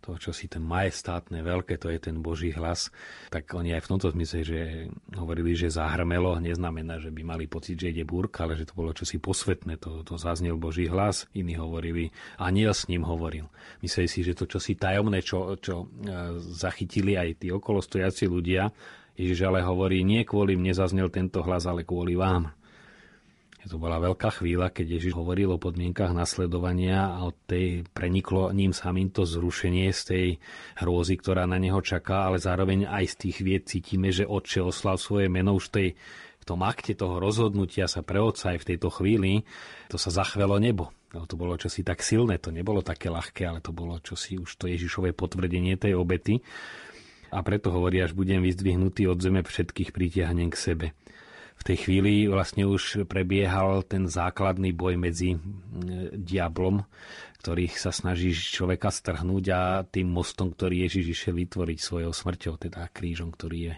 to, 0.04 0.20
čo 0.20 0.36
si 0.36 0.52
ten 0.52 0.60
majestátne, 0.60 1.40
veľké, 1.40 1.80
to 1.80 1.88
je 1.88 1.96
ten 1.96 2.20
Boží 2.20 2.52
hlas, 2.52 2.92
tak 3.32 3.48
oni 3.56 3.72
aj 3.72 3.88
v 3.88 3.90
tomto 3.96 4.12
zmysle, 4.12 4.40
že 4.44 4.60
hovorili, 5.16 5.56
že 5.56 5.72
zahrmelo, 5.72 6.36
neznamená, 6.44 7.00
že 7.00 7.08
by 7.08 7.24
mali 7.24 7.48
pocit, 7.48 7.80
že 7.80 7.88
ide 7.88 8.04
búrka, 8.04 8.44
ale 8.44 8.60
že 8.60 8.68
to 8.68 8.76
bolo 8.76 8.92
čosi 8.92 9.16
posvetné, 9.16 9.80
to, 9.80 10.04
to 10.04 10.20
zaznel 10.20 10.60
Boží 10.60 10.84
hlas. 10.84 11.24
Iní 11.32 11.56
hovorili, 11.56 12.12
aniel 12.36 12.76
s 12.76 12.84
ním 12.92 13.08
hovoril. 13.08 13.48
Mysleli 13.80 14.12
si, 14.12 14.20
že 14.20 14.36
to 14.36 14.44
čosi 14.44 14.76
tajomné, 14.76 15.24
čo, 15.24 15.56
čo 15.56 15.88
e, 15.88 16.36
zachytili 16.52 17.16
aj 17.16 17.40
tí 17.40 17.48
okolostojaci 17.48 18.28
ľudia, 18.28 18.68
Ježiš 19.14 19.46
ale 19.46 19.62
hovorí, 19.62 20.02
nie 20.02 20.26
kvôli 20.26 20.58
mne 20.58 20.74
zaznel 20.74 21.06
tento 21.06 21.38
hlas, 21.46 21.70
ale 21.70 21.86
kvôli 21.86 22.18
vám. 22.18 22.50
To 23.64 23.81
bola 23.81 23.96
veľká 23.96 24.29
chvíľa, 24.29 24.68
keď 24.68 25.00
Ježiš 25.00 25.16
hovoril 25.16 25.48
o 25.48 25.57
podmienkach 25.57 26.12
nasledovania 26.12 27.16
a 27.16 27.24
od 27.24 27.37
tej 27.48 27.88
preniklo 27.96 28.53
ním 28.53 28.77
samým 28.77 29.09
to 29.09 29.24
zrušenie 29.24 29.88
z 29.88 30.03
tej 30.05 30.27
hrôzy, 30.85 31.16
ktorá 31.16 31.48
na 31.48 31.57
neho 31.57 31.81
čaká, 31.81 32.29
ale 32.29 32.37
zároveň 32.37 32.85
aj 32.85 33.05
z 33.09 33.14
tých 33.24 33.37
vied 33.40 33.64
cítime, 33.64 34.12
že 34.12 34.29
Otče 34.29 34.61
oslav 34.61 35.00
svoje 35.00 35.33
meno 35.33 35.57
už 35.57 35.72
tej, 35.72 35.96
v 36.40 36.44
tom 36.44 36.61
akte 36.61 36.92
toho 36.92 37.16
rozhodnutia 37.16 37.88
sa 37.88 38.05
pre 38.05 38.20
Otca 38.20 38.53
aj 38.53 38.61
v 38.61 38.68
tejto 38.77 38.92
chvíli, 38.92 39.48
to 39.88 39.96
sa 39.96 40.12
zachvelo 40.12 40.61
nebo. 40.61 40.92
No, 41.16 41.24
to 41.24 41.40
bolo 41.40 41.57
čosi 41.57 41.81
tak 41.81 42.05
silné, 42.05 42.37
to 42.37 42.53
nebolo 42.53 42.85
také 42.85 43.09
ľahké, 43.09 43.48
ale 43.48 43.64
to 43.64 43.72
bolo 43.72 43.96
čosi 43.96 44.37
už 44.37 44.61
to 44.61 44.68
Ježišové 44.68 45.16
potvrdenie 45.16 45.81
tej 45.81 45.96
obety. 45.96 46.44
A 47.33 47.40
preto 47.40 47.72
hovorí, 47.72 48.05
až 48.05 48.12
budem 48.12 48.44
vyzdvihnutý 48.44 49.09
od 49.09 49.24
zeme, 49.24 49.40
všetkých 49.40 49.96
pritiahnem 49.96 50.53
k 50.53 50.57
sebe 50.61 50.87
v 51.54 51.62
tej 51.62 51.76
chvíli 51.88 52.28
vlastne 52.28 52.68
už 52.68 53.08
prebiehal 53.08 53.86
ten 53.88 54.04
základný 54.04 54.76
boj 54.76 55.00
medzi 55.00 55.38
diablom, 56.12 56.84
ktorý 57.40 57.68
sa 57.72 57.92
snaží 57.92 58.32
človeka 58.32 58.92
strhnúť 58.92 59.44
a 59.52 59.60
tým 59.84 60.12
mostom, 60.12 60.52
ktorý 60.52 60.84
Ježiš 60.88 61.16
išiel 61.16 61.34
vytvoriť 61.40 61.78
svojou 61.80 62.12
smrťou, 62.12 62.54
teda 62.68 62.88
krížom, 62.92 63.32
ktorý 63.32 63.58
je 63.72 63.74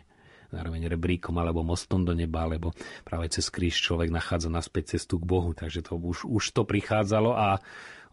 zároveň 0.50 0.86
rebríkom 0.86 1.34
alebo 1.36 1.66
mostom 1.66 2.06
do 2.06 2.14
neba, 2.14 2.46
alebo 2.46 2.70
práve 3.02 3.26
cez 3.30 3.50
kríž 3.50 3.74
človek 3.82 4.14
nachádza 4.14 4.46
naspäť 4.46 4.96
cestu 4.96 5.18
k 5.18 5.26
Bohu. 5.26 5.50
Takže 5.52 5.82
to 5.82 5.98
už, 5.98 6.26
už 6.26 6.44
to 6.54 6.62
prichádzalo 6.62 7.34
a 7.34 7.58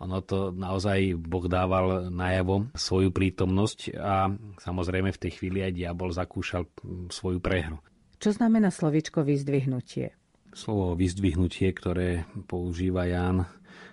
ono 0.02 0.20
to 0.26 0.52
naozaj 0.52 1.16
Boh 1.16 1.46
dával 1.48 2.12
najavo 2.12 2.74
svoju 2.76 3.14
prítomnosť 3.14 3.96
a 3.96 4.28
samozrejme 4.60 5.14
v 5.14 5.22
tej 5.22 5.32
chvíli 5.40 5.64
aj 5.64 5.78
diabol 5.78 6.12
zakúšal 6.12 6.68
svoju 7.14 7.40
prehru. 7.40 7.78
Čo 8.24 8.40
znamená 8.40 8.72
slovičko 8.72 9.20
vyzdvihnutie? 9.28 10.16
Slovo 10.56 10.96
vyzdvihnutie, 10.96 11.68
ktoré 11.76 12.24
používa 12.48 13.04
Ján, 13.04 13.44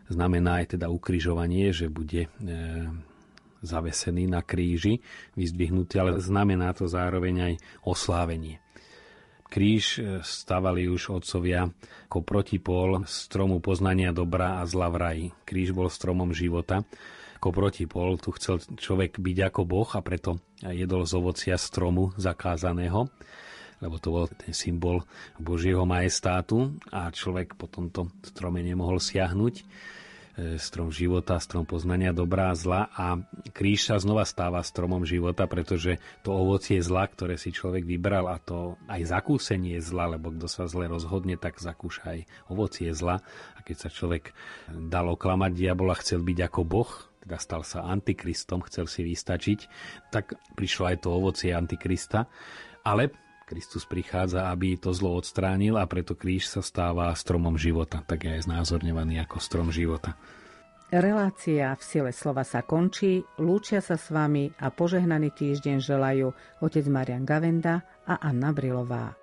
znamená 0.07 0.63
aj 0.63 0.79
teda 0.79 0.87
ukrižovanie, 0.87 1.75
že 1.75 1.91
bude 1.91 2.31
e, 2.31 2.49
zavesený 3.59 4.31
na 4.31 4.47
kríži, 4.47 5.03
vyzdvihnutý, 5.35 5.99
ale 5.99 6.23
znamená 6.23 6.71
to 6.79 6.87
zároveň 6.87 7.35
aj 7.43 7.53
oslávenie. 7.83 8.63
Kríž 9.51 9.99
e, 9.99 10.23
stavali 10.23 10.87
už 10.87 11.11
otcovia 11.11 11.67
ako 12.07 12.23
protipol 12.23 13.03
stromu 13.11 13.59
poznania 13.59 14.15
dobra 14.15 14.63
a 14.63 14.69
zla 14.71 14.95
v 14.95 14.97
raji. 15.03 15.27
Kríž 15.43 15.75
bol 15.75 15.91
stromom 15.91 16.31
života. 16.31 16.87
Ako 17.43 17.51
protipol 17.51 18.15
tu 18.15 18.31
chcel 18.39 18.63
človek 18.63 19.19
byť 19.19 19.39
ako 19.51 19.67
Boh 19.67 19.91
a 19.91 19.99
preto 20.07 20.39
jedol 20.63 21.03
z 21.03 21.19
ovocia 21.19 21.59
stromu 21.59 22.15
zakázaného 22.15 23.11
lebo 23.81 23.97
to 23.97 24.09
bol 24.13 24.27
ten 24.29 24.53
symbol 24.53 25.03
Božieho 25.41 25.83
majestátu 25.89 26.77
a 26.93 27.09
človek 27.09 27.57
po 27.57 27.67
tomto 27.67 28.13
strome 28.23 28.61
nemohol 28.61 29.01
siahnuť. 29.01 29.55
E, 30.41 30.57
strom 30.57 30.89
života, 30.89 31.37
strom 31.43 31.69
poznania 31.69 32.17
dobrá 32.17 32.49
a 32.49 32.57
zla 32.57 32.89
a 32.95 33.21
kríž 33.53 33.91
sa 33.91 34.01
znova 34.01 34.23
stáva 34.25 34.65
stromom 34.65 35.05
života, 35.05 35.45
pretože 35.45 36.01
to 36.25 36.33
ovocie 36.33 36.81
zla, 36.81 37.05
ktoré 37.05 37.37
si 37.37 37.53
človek 37.53 37.85
vybral 37.85 38.31
a 38.31 38.41
to 38.41 38.81
aj 38.89 39.11
zakúsenie 39.11 39.77
zla, 39.85 40.17
lebo 40.17 40.33
kto 40.33 40.47
sa 40.49 40.65
zle 40.71 40.89
rozhodne, 40.89 41.37
tak 41.37 41.61
zakúša 41.61 42.17
aj 42.17 42.21
ovocie 42.49 42.89
zla. 42.97 43.21
A 43.57 43.59
keď 43.61 43.77
sa 43.85 43.89
človek 43.93 44.33
dal 44.71 45.13
oklamať 45.13 45.53
diabola, 45.53 45.99
chcel 46.01 46.25
byť 46.25 46.39
ako 46.47 46.61
Boh, 46.63 46.91
teda 47.21 47.37
stal 47.37 47.61
sa 47.61 47.85
antikristom, 47.85 48.65
chcel 48.65 48.89
si 48.89 49.05
vystačiť, 49.05 49.61
tak 50.09 50.41
prišlo 50.57 50.95
aj 50.95 50.97
to 51.05 51.09
ovocie 51.13 51.53
antikrista, 51.53 52.31
ale 52.81 53.13
Kristus 53.51 53.83
prichádza, 53.83 54.47
aby 54.55 54.79
to 54.79 54.95
zlo 54.95 55.19
odstránil 55.19 55.75
a 55.75 55.91
preto 55.91 56.15
kríž 56.15 56.47
sa 56.47 56.63
stáva 56.63 57.11
stromom 57.19 57.59
života. 57.59 57.99
Tak 58.07 58.23
je 58.23 58.47
znázorňovaný 58.47 59.19
ako 59.27 59.43
strom 59.43 59.69
života. 59.75 60.15
Relácia 60.91 61.75
v 61.75 61.83
sile 61.83 62.11
slova 62.11 62.43
sa 62.43 62.63
končí, 62.63 63.23
lúčia 63.39 63.79
sa 63.79 63.95
s 63.95 64.11
vami 64.11 64.51
a 64.59 64.75
požehnaný 64.75 65.31
týždeň 65.35 65.79
želajú 65.83 66.35
otec 66.63 66.85
Marian 66.91 67.23
Gavenda 67.23 67.83
a 68.07 68.19
Anna 68.19 68.51
Brilová. 68.51 69.20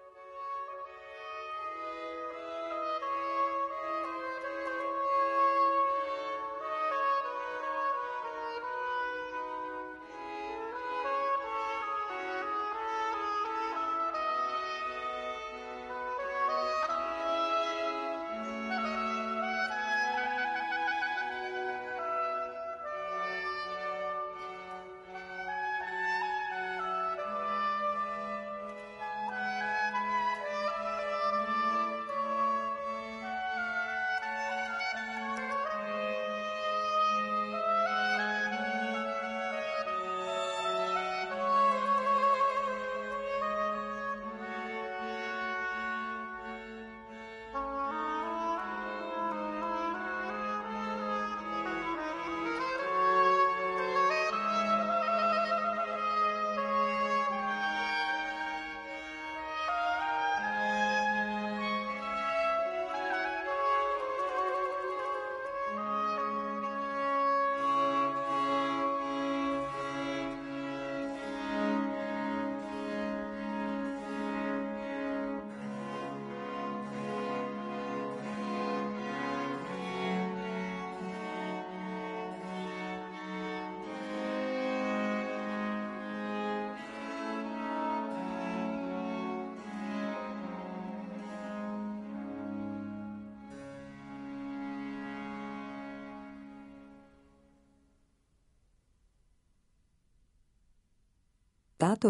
Táto 101.77 102.09